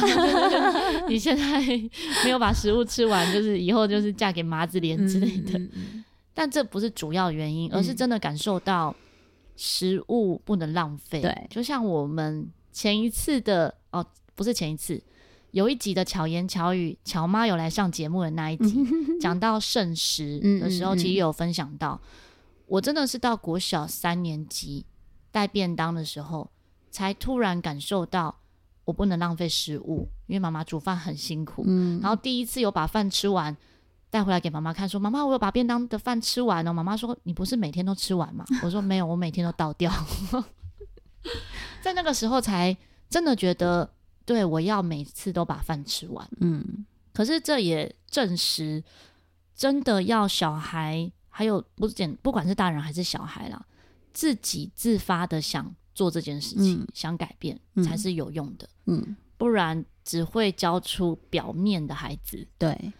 [1.08, 1.60] 你现在
[2.24, 5.60] 没有把食物吃完，就是以后就是嫁给麻子脸之类的。
[6.34, 8.94] 但这不是主要原因，而是真的感受到
[9.56, 11.22] 食物不能浪费。
[11.22, 15.00] 对、嗯，就像我们前一次的哦，不是前一次，
[15.52, 18.84] 有一集的巧言巧语，巧妈有来上节目的那一集，
[19.20, 22.00] 讲到剩食的时候，其实有分享到，
[22.66, 24.84] 我真的是到国小三年级
[25.30, 26.50] 带便当的时候，
[26.90, 28.40] 才突然感受到
[28.84, 31.62] 我不能浪费食物，因为妈妈煮饭很辛苦。
[31.64, 33.56] 嗯，然后第一次有把饭吃完。
[34.14, 39.92] 带回来给妈妈看，说：“妈妈，我有把便当的饭吃完了。”妈妈说：“你不是每天都吃完吗？” 我说：“没有，我每天都倒掉。”
[41.82, 42.76] 在那个时候才
[43.10, 43.92] 真的觉得，
[44.24, 46.30] 对，我要每次都把饭吃完。
[46.40, 48.84] 嗯，可是这也证实，
[49.52, 51.60] 真的要小孩，还有
[52.22, 53.66] 不管是大人还是小孩啦，
[54.12, 58.68] 自己自发的想做这件事情，嗯、想改变、嗯、才是有用的。
[58.86, 62.46] 嗯，不然只会教出表面的孩子。
[62.56, 62.92] 对。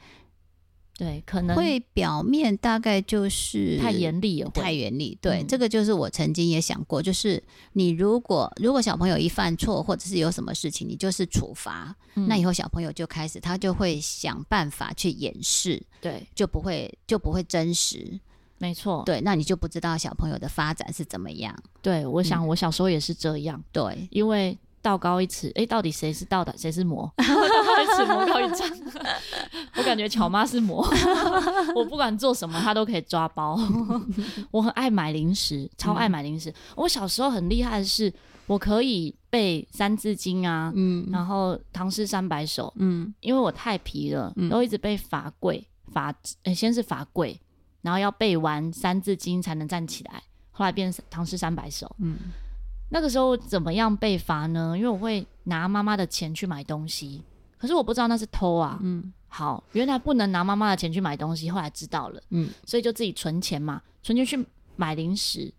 [0.97, 5.19] 对，可能会表面大概就是太严厉了，太严厉。
[5.21, 18.21] 对、嗯，这个就是我曾经也想过，就是你如果如果小朋友一犯错，或者是有什么事情，你就是处罚、嗯，那以后小朋友就开始他就会想办法去掩饰，对，就不会就不会真实。
[18.59, 21.53] 没错，对，那你就不知道小朋友的发展是怎么样。
[21.83, 23.59] 对，我想我小时候也是这样。
[23.59, 24.57] 嗯、对，因为。
[24.85, 27.11] 道高一尺，哎、欸，到底谁是道的，谁是魔？
[27.77, 28.71] 道高一尺，魔高一丈。
[29.77, 30.87] 我感觉巧妈是魔，
[31.75, 33.59] 我不管做什么，她都可以抓包。
[34.51, 36.51] 我很爱买零食，超爱买零食。
[36.51, 38.13] 嗯、我小时候很厉害的是，
[38.47, 46.15] 我可以背《三字经》啊，嗯，然后《唐诗三百首》，嗯，因为我太皮了，都一直被罚跪，罚，
[46.55, 47.41] 先是罚跪，
[47.83, 52.17] 然后要背完《三字经》才能站起来，后来变成《唐诗三百首》，嗯。
[52.91, 54.75] 那个时候怎么样被罚呢？
[54.77, 57.23] 因为我会拿妈妈的钱去买东西，
[57.59, 58.79] 可是我不知道那是偷啊。
[58.83, 62.23] 嗯，好，原来不能拿妈妈的钱去买东西，后来知道了。
[62.31, 65.53] 嗯，所以就自己存钱嘛，存钱去买零食。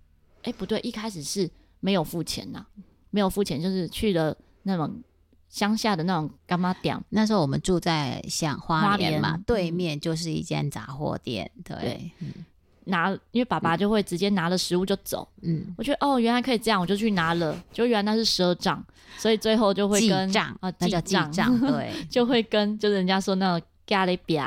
[0.44, 2.66] 哎，不对，一开始是没有付钱呐，
[3.10, 5.02] 没有付钱，就是去了那种
[5.50, 7.00] 乡下的那种干妈店。
[7.10, 11.52] 那时候我们住在像花莲嘛，对面就是一间杂货店。
[11.64, 11.76] 对。
[11.78, 12.46] 对嗯
[12.86, 15.28] 拿，因为爸爸就会直接拿了食物就走。
[15.42, 17.62] 嗯，我觉得哦，原来可以这样，我就去拿了。
[17.72, 18.84] 就原来那是赊账，
[19.18, 24.38] 所以最后就会跟记账啊，那叫记账， 对，就会跟就是人家说那种咖喱比，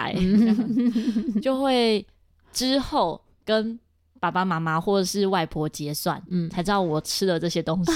[1.40, 2.04] 就会
[2.52, 3.78] 之后跟
[4.20, 7.92] 爸爸妈妈或者是外婆结算，嗯，才知道我吃了这些东西，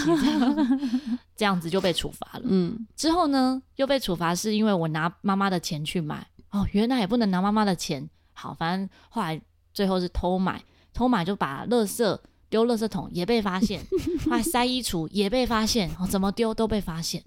[1.37, 2.43] 这样子就被处罚了。
[2.45, 6.27] 嗯，之后呢又被处罚，是因为我拿妈妈的钱去买。
[6.51, 8.09] 哦，原来也不能拿妈妈的钱。
[8.33, 9.41] 好，反正后来。
[9.73, 13.83] 最后是偷买，偷买就把垃圾丢垃圾桶也被发现，
[14.29, 17.23] 还塞衣橱也被发现，哦，怎么丢都被发现。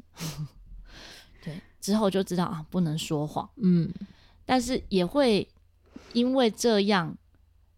[1.43, 3.49] 对，之后就知道啊，不能说谎。
[3.57, 3.91] 嗯，
[4.45, 5.47] 但是也会
[6.13, 7.17] 因为这样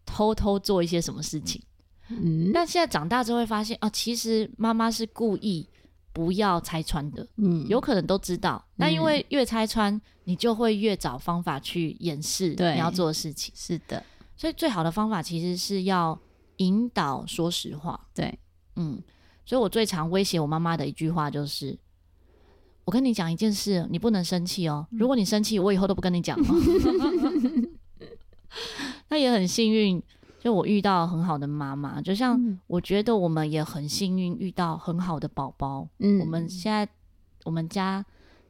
[0.04, 1.62] 偷偷做一些什么事情。
[2.10, 5.66] 嗯，但现在长大之后会发现啊，其实妈妈是故意
[6.12, 7.26] 不要拆穿的。
[7.36, 13.52] 嗯，有可能都知道，但因为越拆穿，你就会越找方法去掩饰你要做的事情。
[13.56, 14.02] 是的。
[14.38, 16.18] 所以最好的方法其实是要
[16.58, 18.00] 引导说实话。
[18.14, 18.38] 对，
[18.76, 19.02] 嗯，
[19.44, 21.76] 所以我最常威胁我妈妈的一句话就是：
[22.84, 24.86] 我跟你讲一件事，你不能生气哦。
[24.92, 26.48] 如果你生气，我以后都不跟你讲了。
[29.10, 30.00] 那也很幸运，
[30.38, 35.88] 就我遇到很好的妈妈，就像我觉得我们也很幸运遇到很好的宝宝。
[35.98, 36.88] 嗯，我们现在
[37.44, 38.06] 我们家。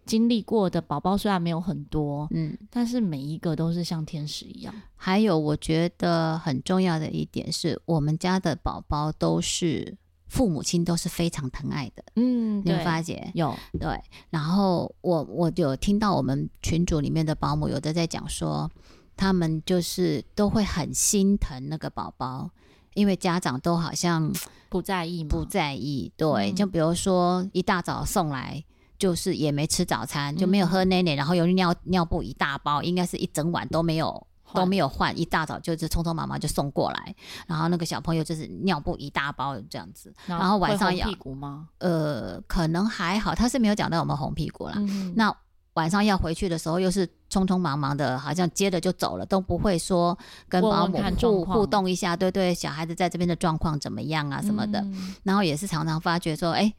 [0.08, 4.74] 经历过的宝宝虽然没有很多，嗯，但是每一个都是像天使一样。
[4.96, 9.94] 还有，我觉得很重要的一点是，我们家的宝宝都是
[10.26, 13.30] 父母亲都是非常疼爱的，嗯，你有发觉？
[13.34, 14.00] 有对。
[14.30, 18.70] 然后我我有听到我们群组里面的保姆有的在讲说，
[19.14, 22.50] 他们就是都会很心疼那个宝宝，
[22.94, 24.32] 因为家长都好像
[24.70, 26.10] 不在意嘛，不在意。
[26.16, 28.64] 对，嗯，就比如说一大早送来。
[28.98, 37.14] 就是也没吃早餐，就没有喝奶奶，嗯、然后有尿尿布一大包，应该是一整晚都没有都没有换，一大早就是匆匆忙忙就送过来，
[37.46, 41.68] 然后那个小朋友就是尿布一大包这样子，然后晚上要屁股吗？
[41.78, 44.74] 呃，可能还好，他是没有讲到我们红屁股啦。
[44.78, 45.32] 嗯、那
[45.74, 56.74] 晚上要回去的时候，又是匆匆忙忙的，好像接着就走了，都不会说跟保姆互互动一下，对对，小孩子在这边的状况怎么样啊什么的，嗯、然后也是常常发觉说，哎，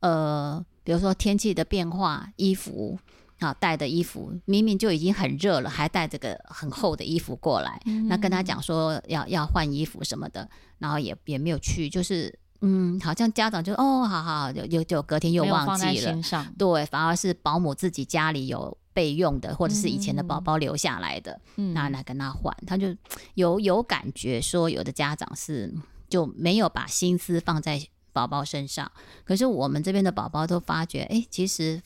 [0.00, 0.62] 呃。
[0.84, 2.98] 比如说天气的变化，衣服
[3.38, 7.80] 啊带的衣服明明就已经很热了，还带这个很厚的衣服过来。
[7.86, 16.16] 嗯、那跟他讲说要要换衣服什么的，然后也也没有去，就是嗯，好像家长就哦，好好，就就就隔天又忘记了。
[16.58, 22.56] 对，反而是保姆自己家里有备用的，或者是以前的宝宝留下来的，嗯、拿来跟他换。
[22.66, 22.94] 他就
[23.34, 25.72] 有有感觉说，有的家长是
[26.08, 27.80] 就没有把心思放在。
[28.12, 28.90] 宝宝身上，
[29.24, 31.80] 可是我们这边的宝宝都发觉，哎、欸，其实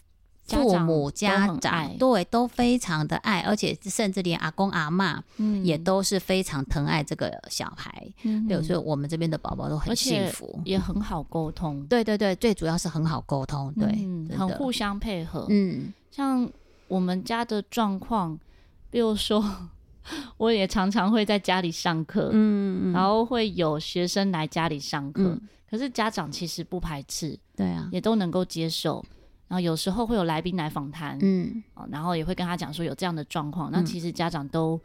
[0.47, 8.07] 父母家长，对都非常的爱，而且甚至连阿公阿嬷，嗯，也都是非常疼爱这个小孩。
[8.23, 11.85] 嗯，对，所以我们这边的宝宝都很幸福，也很好沟通。
[11.87, 15.47] 对对对，最主要是很好沟通，对，嗯，很互相配合。
[15.51, 16.49] 嗯，像
[16.87, 18.39] 我们家的状况，
[18.89, 19.45] 比如说
[20.39, 25.41] 我也常常会在家里上课，嗯，然后会有学生来家里上课，嗯、
[25.71, 29.05] 可是家长其实不排斥，对啊，也都能够接受。
[29.49, 34.81] 然后有时候会有来宾来访谈，嗯，然后也会跟他讲说有这样的状况，嗯、那其实家长都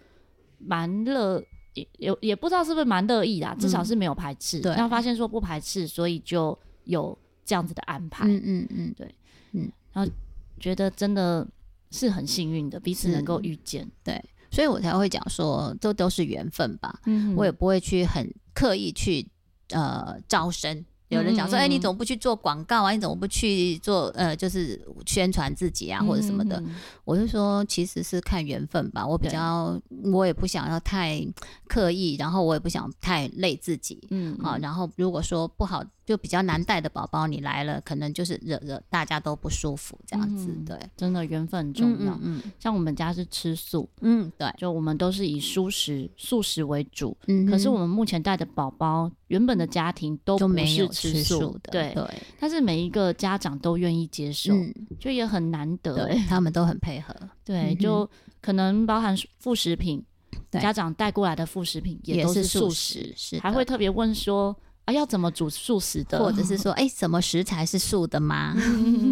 [0.59, 1.43] 蛮乐，
[1.73, 4.59] 也也也不知道是不是蛮乐意的，至少是没有排斥。
[4.59, 8.27] 对、嗯，然后发现说不排斥，所以就有这样子的安排。
[8.27, 9.15] 嗯嗯嗯，对，
[9.53, 10.11] 嗯，然后
[10.59, 11.47] 觉得真的
[11.89, 14.23] 是很幸运的，彼此能够遇见，对。
[14.51, 16.99] 所以我才会讲说，这都是缘分吧。
[17.05, 19.25] 嗯，我也不会去很刻意去
[19.69, 20.85] 呃招生。
[21.07, 22.91] 有人讲说，哎、欸，你怎么不去做广告啊？
[22.91, 26.57] 你怎么不去做呃，就是宣传自己啊，或者什么的？
[26.61, 29.05] 嗯、我就说，其实是看缘分吧。
[29.05, 29.77] 我比较，
[30.13, 31.21] 我也不想要太
[31.67, 33.99] 刻意，然后我也不想太累自己。
[34.09, 34.57] 嗯，好。
[34.59, 40.51] 然后如果说不好，就比较难带的宝宝，你来了，可能就是惹惹大家都不舒服这样子。
[40.65, 42.13] 对，真的缘分很重要。
[42.21, 47.15] 嗯，嗯像我们家是吃素，嗯，对，就我们都是以素食素食为主。
[47.27, 52.03] 嗯哼，可是我们目前带的宝宝，原本的家庭都不是吃素的，对对。
[52.39, 54.53] 但是每一个家长都愿意接受，
[54.99, 57.15] 就也很难得，他们都很配合。
[57.45, 58.09] 对，就
[58.41, 60.03] 可能包含副食品，
[60.51, 64.55] 家长带过来的副食品也都是素食，是还会特别问说
[64.85, 68.55] 啊，要怎么煮素食的，或者是说， 哎，什么食材是素的吗？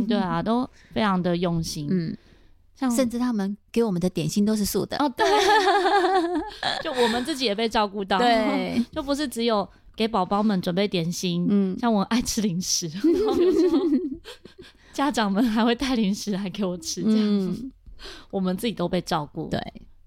[0.07, 2.17] 对啊，都非常的用心，嗯，
[2.75, 4.97] 像甚至他们给我们的点心都是素的。
[4.97, 5.25] 哦，对，
[6.83, 9.67] 就我们自己也被照顾到，对， 就不是只有。
[9.95, 13.77] 给宝宝们准备点心，嗯，像我爱吃零食，然后有时候
[14.93, 17.17] 家长们还会带零食来给我吃，这样
[17.53, 17.69] 子，
[18.31, 19.59] 我们自己都被照顾，对，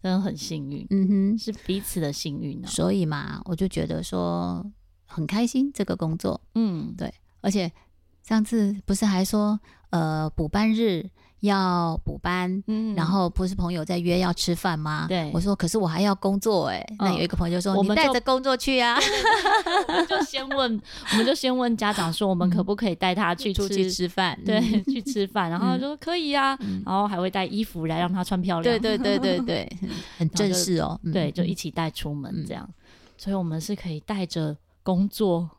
[0.03, 4.65] 真的很幸运，嗯哼，是彼此的幸运，所以嘛，我就觉得说
[5.13, 7.71] 很开心这个工作，嗯，对，而且
[8.23, 9.59] 上次不是还说，
[9.91, 11.11] 呃，补班日。
[11.43, 15.07] 要补班，嗯，然后不是朋友在约要吃饭吗？
[15.09, 16.87] 对，我说可是我还要工作哎。
[17.01, 18.97] 那有一个朋友说，你带着工作去啊。
[19.89, 24.39] 我们就先问， 我们就先问家长说，我们可不可以带他去出去吃饭？
[24.47, 25.51] 对，去吃饭。
[25.51, 26.57] 然后他说可以啊，
[26.87, 28.63] 然后还会带衣服来让他穿漂亮。
[28.63, 29.79] 对对对对对，
[30.19, 30.97] 很正式哦。
[31.13, 32.69] 对，就一起带出门这样。
[33.17, 35.51] 所以我们是可以带着工作。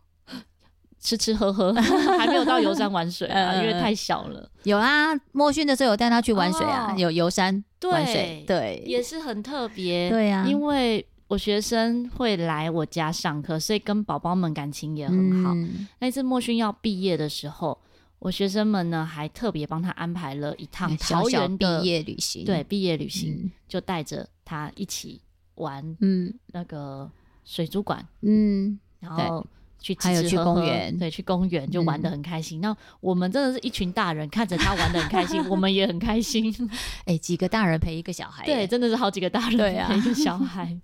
[1.00, 1.74] 吃吃喝喝，
[2.18, 4.50] 还没有到游山玩水啊，因为太小了。
[4.64, 7.62] 有啊，莫训的时候有带他去玩水啊，有游山
[7.92, 10.10] 玩水，对，也是很特别。
[10.10, 15.54] 对呀，因为我学生会来我家上课，所以跟宝宝们感情也很好。
[16.00, 17.78] 那次莫训要毕业的时候，
[18.20, 22.46] 我学生们呢还特别帮他安排了一趟桃园的毕业旅行。
[22.46, 25.20] 对，毕业旅行就带着他一起
[25.56, 27.12] 玩，嗯，那个
[27.44, 29.46] 水族馆，嗯，然后。
[29.80, 32.58] 去还有去公园，对，去公园就玩的很开心。
[32.60, 36.50] 嗯、那我们真的是一群大人看着他玩的很开心， 我们也很开心。
[37.04, 40.64] 哎、欸，几个大人陪一个小孩，对，真的是好几个大人陪一个 小孩。
[40.64, 40.82] 啊、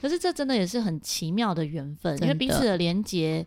[0.00, 3.44] 可是这真的也是很奇妙的缘分，因为彼此的连接，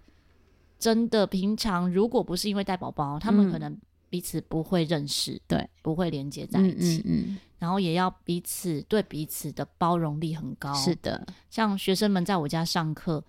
[0.77, 3.79] 真的平常如果不是因为带宝宝，他们可能
[4.09, 7.01] 彼此不会认识，对、嗯，不会连接在一起。
[7.05, 10.73] 嗯，嗯，嗯，然后也要彼此对彼此的包容力很高。
[10.73, 13.23] 是的，像学生们在我家上课。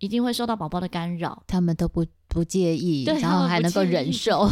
[0.00, 4.48] 一定会受到宝宝的干扰，他们都不不介意，然后还能够忍受，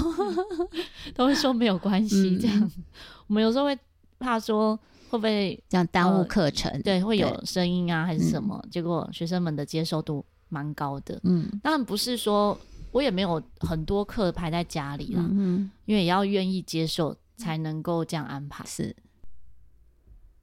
[1.17, 2.39] 都会说没有关系。
[2.39, 2.85] 这样，嗯、
[3.27, 3.77] 我们有时候会
[4.19, 4.79] 怕说
[5.11, 6.71] 会不会这样耽误课程？
[6.71, 8.61] 呃、对，会有声音啊，还是什么？
[8.63, 11.19] 嗯、结果学生们的接受度蛮高的。
[11.25, 12.57] 嗯，当然不是说
[12.93, 18.65] 我也没有很多课排在家里了，嗯，因为也要愿意接受才能够这样安排。
[18.67, 18.95] 是。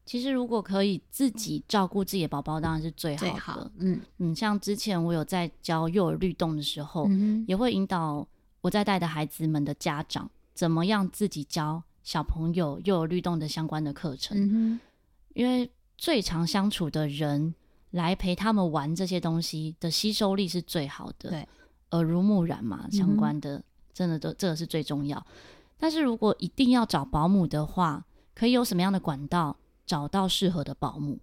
[0.06, 3.39] 其实，如果可以自己照顾自己的宝宝，当然是最好的。
[3.39, 8.28] 好嗯嗯，像之前我有在教幼儿律动的时候，嗯、也会引导
[8.62, 14.80] 我在带的孩子们的家长，怎么样自己教小朋友幼儿律动的相关的课程。
[15.34, 17.56] 因为最常相处的人
[17.89, 21.47] 来陪他们玩这些东西的吸收力是最好的，对，
[21.91, 25.26] 耳濡目染嘛，相关的、嗯、真的都这个是最重要。
[25.78, 29.58] 但是如果一定要找保姆的话，可以有什么样的管道？
[29.86, 31.20] 找到适合的保姆，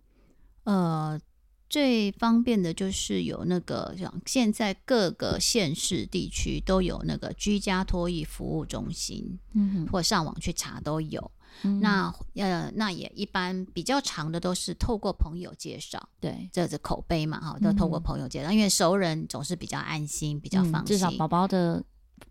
[0.65, 1.21] 呃，
[1.69, 11.31] 最方便的就是有那个像现在各个县市地区都有那个居家托育服务中心，嗯，或上网去查都有。
[11.65, 20.83] 嗯、那呃，那也一般比较长的都是透过朋友介绍，对，这是口碑嘛，哈，都透过朋友介绍，嗯、因为熟人总是比较安心，比较放心。
[20.85, 21.85] 嗯、至少宝宝的，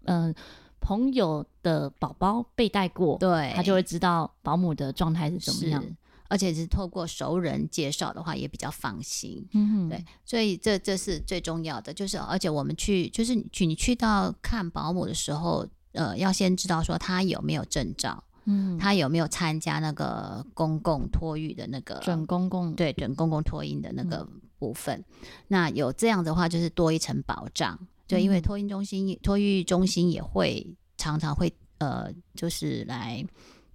[0.06, 0.36] 嗯、呃，
[0.80, 5.84] 朋友的宝宝被带过，对，他就会知道保姆的状态是怎么样。
[6.32, 9.46] 而且是透过熟人介绍的话，也比较放心。
[9.52, 18.24] 嗯，对，所以这这是最重要的，就是而且我们去就是去你去到看保姆的时候，呃，要先知道说他有没有证照。
[18.46, 24.26] 嗯，他有没有参加那个公共托育的那个准公共对准公共托婴的那个
[24.58, 24.98] 部分？
[25.22, 27.78] 嗯、那有这样的话，就是多一层保障。
[28.08, 30.66] 就因为托婴中心、托育中心也会
[30.98, 33.24] 常常会呃，就是来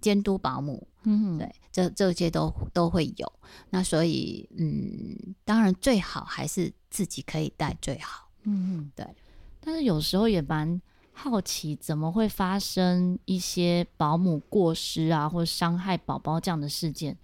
[0.07, 0.87] 监督保姆。
[1.03, 3.33] 嗯，对，这这些都都会有。
[3.69, 8.29] 那所以嗯，当然最好还是自己可以带最好。
[8.43, 9.05] 嗯嗯，对。
[9.59, 10.81] 但是有时候也蛮。
[11.19, 17.17] 好奇怎么会发生一些保姆过失啊，或者伤害宝宝这样的事件？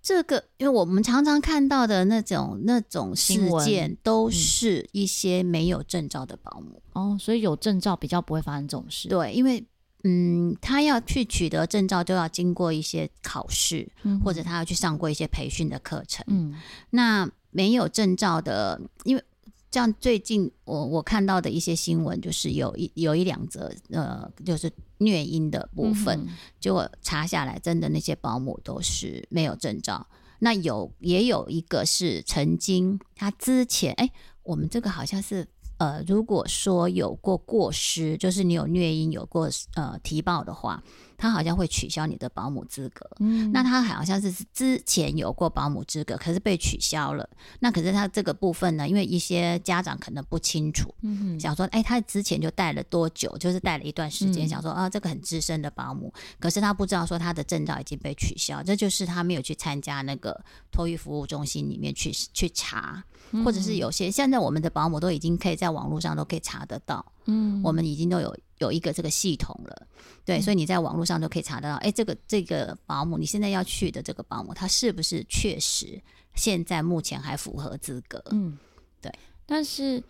[0.00, 3.34] 这个，因为我们常常看到的那种那种事
[3.64, 6.80] 件，都是一些没有证照的保姆。
[6.94, 9.08] 嗯、哦，所以有证照比较不会发生这种事。
[9.08, 9.66] 对，因为
[10.04, 16.24] 嗯，他要去取得证照，都要经过一些考试，嗯、或者他要去上过一些培训的课程。
[16.28, 16.54] 嗯，
[16.90, 19.24] 那没有证照的，因为。
[19.72, 26.26] 像最近我我看到的一些新闻，就是有一有一两则呃，就是虐婴的部分，
[26.58, 30.04] 结果查下来，真的那些保姆都是没有证照。
[30.40, 34.10] 那有也有一个是曾经他之前，哎，
[34.42, 35.46] 我们这个好像是。
[35.80, 40.82] 呃，如果说有过过失，就是你有虐婴有过呃提报的话，
[41.16, 43.08] 他好像会取消你的保姆资格。
[43.18, 47.26] 嗯，那他好像是之前有过保姆资格，可是被取消了。
[47.60, 60.38] 那可是他这个部分呢，因为一些家长可能不清楚，嗯，想说，哎，他之前就带了多久，就是带了一段时间，嗯、想说啊，这个很资深的保姆，可是他不知道说他的证照已经被取消，这就是他没有去参加那个
[60.70, 63.02] 托育服务中心里面去去查。
[63.44, 69.86] 或者是有些现在我们的保姆都已经可以在网络上都可以查得到，嗯，我们已经都有有一个这个系统了，
[70.24, 76.02] 对，嗯、所以你在网络上都可以查得到，哎，这个这个保姆你现在要去的这个保姆，他是不是确实
[76.34, 78.22] 现在目前还符合资格？
[78.30, 78.58] 嗯，
[79.00, 79.12] 对。
[79.46, 80.02] 但是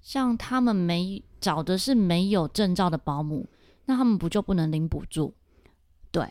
[0.00, 3.46] 像他们没找的是没有证照的保姆，
[3.84, 5.34] 那他们不就不能领补助？
[6.10, 6.26] 对，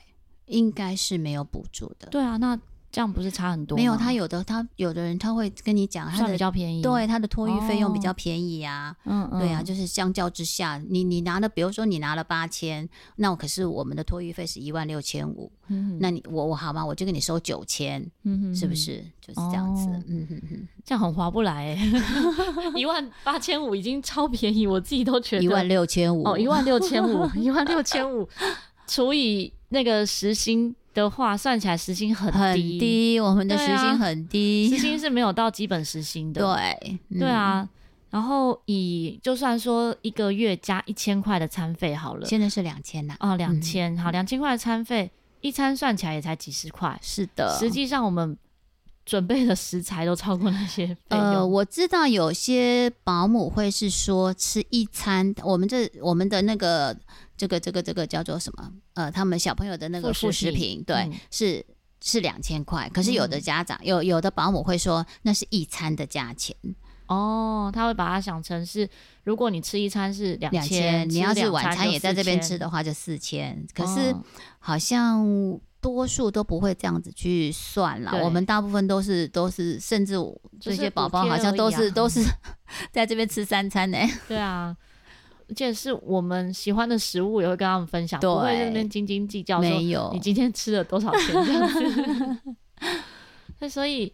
[0.48, 2.08] 应该是没有补助的。
[2.10, 2.60] 对啊，那。
[2.92, 3.82] 这样不是差很多吗？
[3.82, 8.94] 没有，他有的他有的人他会跟你讲，他的比较便宜，对他的托育费用比较便宜啊。
[9.06, 16.86] 嗯、哦、对啊，就是相较之下，你你拿了，比如说你拿了八千，那我可是我们的托育费是一万六千五，嗯，那你我我好吗？
[16.86, 19.04] 我就给你收九千，嗯，是不是？
[19.22, 21.78] 就是这样子，哦、嗯哼哼，这样很划不来，
[22.76, 28.28] 一万八千五已经超便宜，我自己都觉得一万六千五，哦，一万六千五，一万六千五
[28.86, 30.76] 除以那个时薪。
[30.94, 36.42] 的话算起来时薪很低，很低，我们的时薪很低，啊、时薪是没有到基本时薪的。
[36.42, 37.68] 对，嗯、对啊。
[38.10, 43.16] 然后以就算说一个月加一千块的餐费好了，现在是两千呐。
[43.22, 47.00] 哦，两千、嗯，好，两千块的餐费，一餐算起来也才几十块。
[47.02, 48.38] 是的，实际上我们
[49.06, 51.22] 准备的食材都超过那些费用。
[51.22, 56.96] 呃，我知道有些保姆会是说吃一餐，我们这我们的那个。
[57.42, 58.72] 这个这个这个叫做什么？
[58.94, 61.66] 呃，他们小朋友的那个副食品，对，嗯、是
[62.00, 62.88] 是两千块。
[62.94, 66.56] 可是有的家长、嗯、有有的保姆会说，那是一餐的价钱。
[67.08, 68.88] 哦，他会把它想成是，
[69.24, 73.66] 如果你吃一餐是两千，你要是晚餐也在这边吃的话就四千。
[73.74, 74.16] 可是
[74.60, 75.26] 好像
[75.82, 78.24] 多数都不会这样子去算了。
[78.24, 80.14] 我们大部分都是都是，甚至
[80.60, 82.24] 这些宝宝好像都是都 是
[82.92, 83.98] 在这边吃三餐呢。
[84.28, 84.78] 对啊。
[85.52, 89.60] 而且是我们喜欢的食物，也会跟他们分享，不会在那边斤斤计较。
[89.60, 92.56] 没有，你今天吃了多少钱这样子。
[93.60, 94.14] 那 所以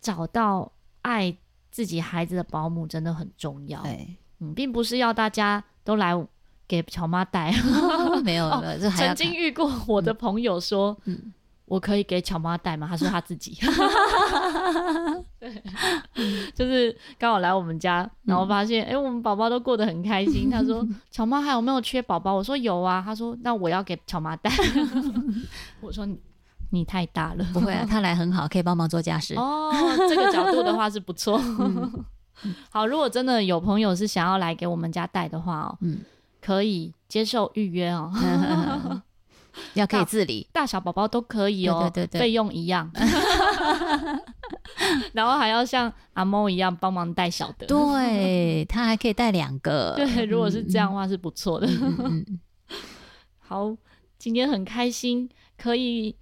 [0.00, 0.72] 找到
[1.02, 1.36] 爱
[1.70, 3.82] 自己孩子的保姆真的很重要。
[3.82, 6.14] 对，嗯，并不是要大家都来
[6.66, 7.54] 给乔妈带。
[8.24, 8.50] 没有，
[8.96, 11.34] 曾经遇过我的朋友说，嗯。
[11.68, 12.86] 我可以给巧妈带吗？
[12.88, 13.56] 他说他自己，
[15.38, 15.62] 对，
[16.54, 20.48] 就是刚好来我们家，然后发现，哎、嗯欸，我们宝宝都过得很开心。
[20.50, 22.34] 他说， 巧妈还有没有缺宝宝？
[22.34, 23.02] 我说有啊。
[23.04, 24.50] 他说，那我要给巧妈带。
[25.80, 26.18] 我说你
[26.70, 29.34] 你太大了，不会啊，他来很好，可以帮忙做家事。
[29.34, 29.70] 哦，
[30.08, 31.38] 这个角度的话是不错。
[32.70, 36.00] 好，如果真的有朋友是想要来给我们家带的话哦，嗯，
[36.40, 38.10] 可以接受预约哦。
[39.80, 42.90] 要可以自理，大小宝宝都可以哦，对对对，费用一样，
[45.12, 51.68] 然后还要像阿猫一样帮忙带小的，对，他还可以带两个，对，如果是这样的话是不错的。
[51.68, 52.40] 嗯、
[53.38, 53.76] 好，
[54.18, 56.16] 今天很开心可以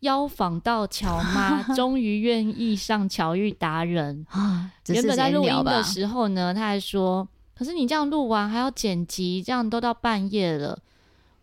[0.00, 4.26] 邀访到乔妈， 终于愿意上巧育达人。
[4.30, 4.70] 啊。
[4.88, 7.26] 原本在录音的时候呢，他还说，
[7.56, 10.78] 可是你这样录完还要剪辑，这样都到半夜了。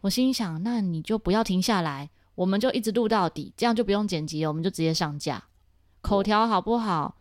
[0.01, 5.43] 我心想，那你就不要停下来，我们就一直录到底，这样就不用剪辑了，我们就直接上架。
[6.01, 7.15] 口条好不好，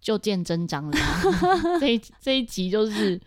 [0.00, 0.98] 就见真章了。
[1.80, 3.20] 这一这一集就是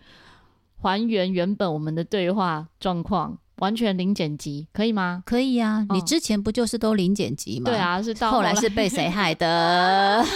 [0.82, 5.22] 还原原本我们的对话状况，完全零剪辑，可以吗？
[5.24, 7.64] 可以啊，你之前不就是都零剪辑吗？
[7.70, 10.22] 对啊，是到后来，是被谁害的？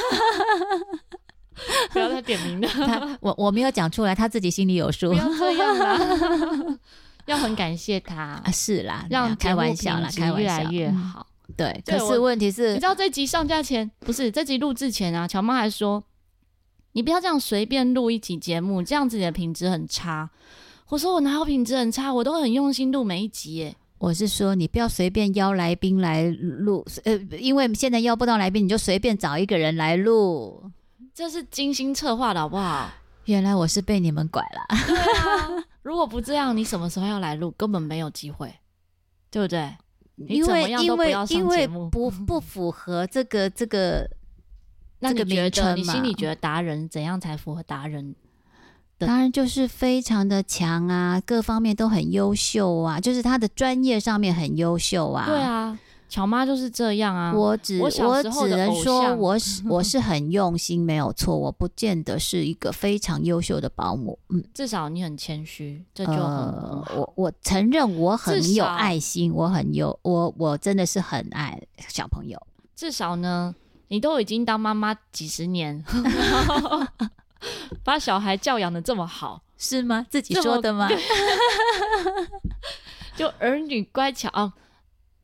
[1.92, 5.10] 不要再点名了，他我我没有讲出来，他自己心里有数。
[5.10, 5.98] 不要这样啦，
[7.26, 11.26] 要很感谢他啊，是啦，让开玩笑啦，开玩笑，越来越好。
[11.48, 16.02] 嗯、对，可是问题是，你知道这集上架前不是这集录制前啊，乔妈还说，
[16.92, 20.30] 你不要这样随便录一集节目，这样子你的品质很差。
[20.88, 23.74] 我说我哪有品质很差，我都很用心录每一集耶。
[23.98, 30.70] 我是说你不要随便邀来宾来录，呃，因为现在邀不到来宾，你就随便找一个人来录。
[31.14, 32.90] 这是精心策划的好不好？
[33.26, 34.76] 原来我是被你们拐了。
[34.86, 37.50] 对啊，如果不这样，你什么时候要来录？
[37.56, 38.54] 根本没有机会，
[39.30, 39.76] 对不对？
[40.28, 44.08] 因为因为因为不不符合这个这个
[45.00, 45.74] 那个名称嘛。
[45.74, 48.14] 你心里觉得达人怎样才符合达人？
[48.98, 55.26] 当然就是非常的强啊，各方面都很优秀啊，就是他的专业上面很优秀啊。
[55.26, 55.76] 对啊。
[56.12, 57.32] 乔妈就是这样啊！
[57.32, 61.34] 我只我， 我只能说我是我是很用心，没有错。
[61.34, 71.58] 我不见得是一个非常优秀的保姆，嗯，至少你很谦虚，这就很，呃、我我承认我很有爱心，我很有我我真的是很爱
[71.88, 72.38] 小朋友。
[72.76, 73.54] 至少呢，
[73.88, 75.82] 你都已经当妈妈几十年，
[77.82, 80.06] 把小孩教养的这么好，是吗？
[80.10, 80.90] 自己说的吗？
[83.16, 84.52] 就儿女乖巧啊。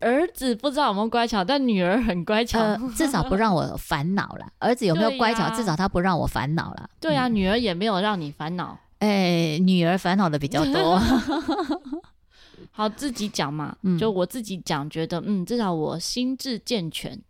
[0.01, 4.46] 儿子不知道有没有乖巧，但女儿很乖巧，呃、至少不让我烦恼了。
[4.59, 6.88] 儿子有没有乖巧，啊、至少他不让我烦恼了。
[7.01, 8.78] 对啊，嗯、女儿也没有让你烦恼。
[8.99, 11.01] 哎、欸，女儿烦恼的比较多。
[12.70, 17.20] 好，自己讲嘛，嗯、就我自己讲，觉得嗯，至少我心智健全。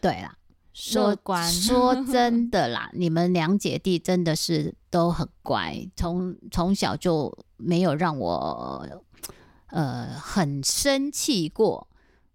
[0.00, 0.34] 对啦，
[0.72, 1.16] 说
[1.50, 8.84] 说真的啦， 你们两姐弟真的是都很乖，从从小就没有让我
[9.70, 11.86] 呃很生气过。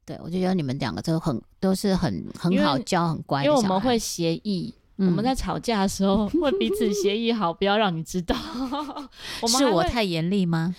[0.03, 3.45] 对，我就觉得你们两个都很都是很很好教、很乖的。
[3.45, 8.35] 因为我们会协议，嗯、我们在吵架的时候 会彼此协议好，不要让你知道。
[9.41, 10.75] 我是我太严厉吗？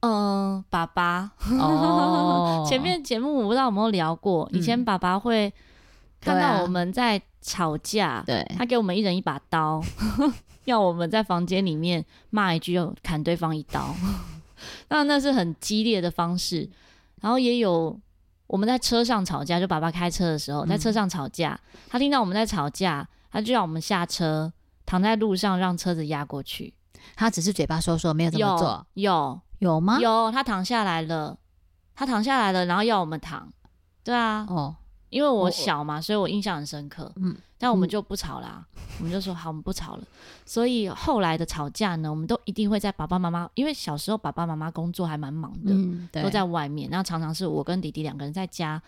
[0.00, 1.32] 嗯、呃，爸爸。
[1.58, 2.64] 哦。
[2.70, 5.52] 前面节目我不知道有没有聊过，以前爸爸会
[6.20, 9.82] 看到我们在吵架，对，他给我们一人一把刀，
[10.66, 13.92] 要我们在房间里面骂一句，又砍对方一刀。
[14.88, 16.70] 那那是很激烈的方式，
[17.20, 17.98] 然后也有。
[18.50, 24.52] 我们在车上吵架，就爸爸开车的时候，在车上吵架，嗯、他听到我们在吵架，他就让我们下车，
[24.84, 26.74] 躺在路上让车子压过去。
[27.14, 28.84] 他只是嘴巴说说，没有这么做。
[28.94, 29.40] 有有，
[29.74, 30.00] 有吗？
[30.00, 31.38] 有，他躺下来了，
[31.94, 33.48] 他躺下来了，然后要我们躺。
[34.02, 34.74] 对啊，哦。
[35.10, 37.12] 因为我小嘛，所以我印象很深刻。
[37.16, 40.04] 嗯，但我们就不吵啦，嗯、我们就说好，我们不吵了。
[40.46, 48.80] 所以后来的吵架呢，我们都一定会在爸爸妈妈，因为小时候爸爸妈妈工作还蛮忙的，嗯、都在外面，然后常常是我跟弟弟两个人在家，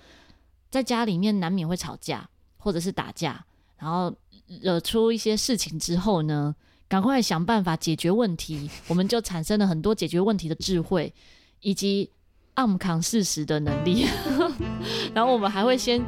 [0.70, 3.44] 在家里面难免会吵架或者是打架，
[3.76, 4.14] 然后
[4.62, 6.54] 惹出一些事情之后呢，
[6.88, 11.12] 赶快想办法解决问题，我们就产生了很多解决问题的智慧，
[11.60, 12.08] 以及。
[12.54, 14.06] 暗扛事实的能力，
[15.14, 16.02] 然后我们还会先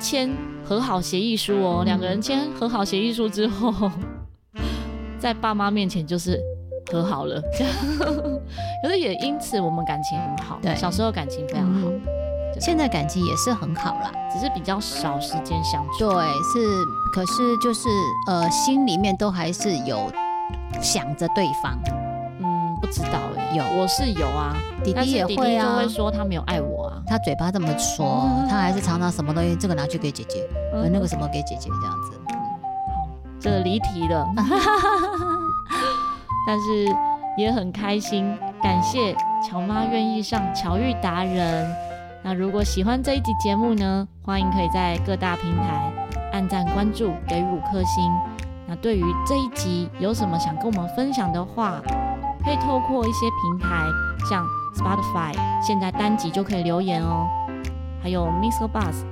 [0.00, 0.30] 签
[0.64, 1.82] 和好协议书哦。
[1.84, 3.90] 两个人签和好协议书之后，
[5.18, 6.40] 在爸妈面前就是
[6.90, 7.72] 和好了，这样。
[8.82, 12.00] 可是也因此我们感情很好，对，小时候感情非常好，嗯、
[12.60, 15.98] 现在感情也是很好啦，只是比较少时间相处。
[16.00, 16.08] 对，
[16.52, 16.84] 是，
[17.14, 17.88] 可是就是
[18.28, 20.10] 呃，心里面都还是有
[20.82, 21.78] 想着对方。
[22.84, 24.54] 不知道哎、欸，有我是有啊，
[24.84, 32.20] 弟弟也会啊，就会说他没有爱我啊，他嘴巴这么说，嗯、他还是常常什么东西这个拿去给姐姐，嗯、那个什么给姐姐这样子。
[32.28, 33.08] 嗯、好，
[33.40, 34.28] 这个离题了，
[36.46, 36.94] 但是
[37.38, 41.66] 也很开心，感谢乔妈愿意上乔玉达人。
[42.22, 45.90] 那如果喜欢这一集节目呢，欢迎可以在各大平台
[46.34, 48.12] 按赞关注，给予五颗星。
[48.66, 51.82] 那对于这一集有什么想跟我们分享的话，
[52.44, 53.86] 可以透过一些平台，
[54.28, 57.26] 像 Spotify，现在单集就可以留言哦。
[58.02, 59.04] 还有 MixerBox、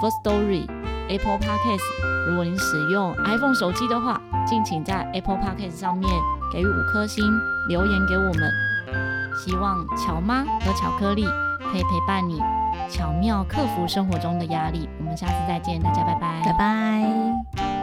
[0.00, 0.66] Firstory、
[1.08, 2.28] Apple Podcast。
[2.28, 6.10] 如果您使用 iPhone 手机的话，敬请在 Apple Podcast 上面
[6.52, 7.24] 给予五颗星
[7.68, 8.52] 留言给我们。
[9.38, 11.24] 希望乔妈和巧克力
[11.70, 12.40] 可以陪伴你，
[12.90, 14.88] 巧妙克服生活中的压力。
[14.98, 17.75] 我们下次再见，大家拜拜，拜拜。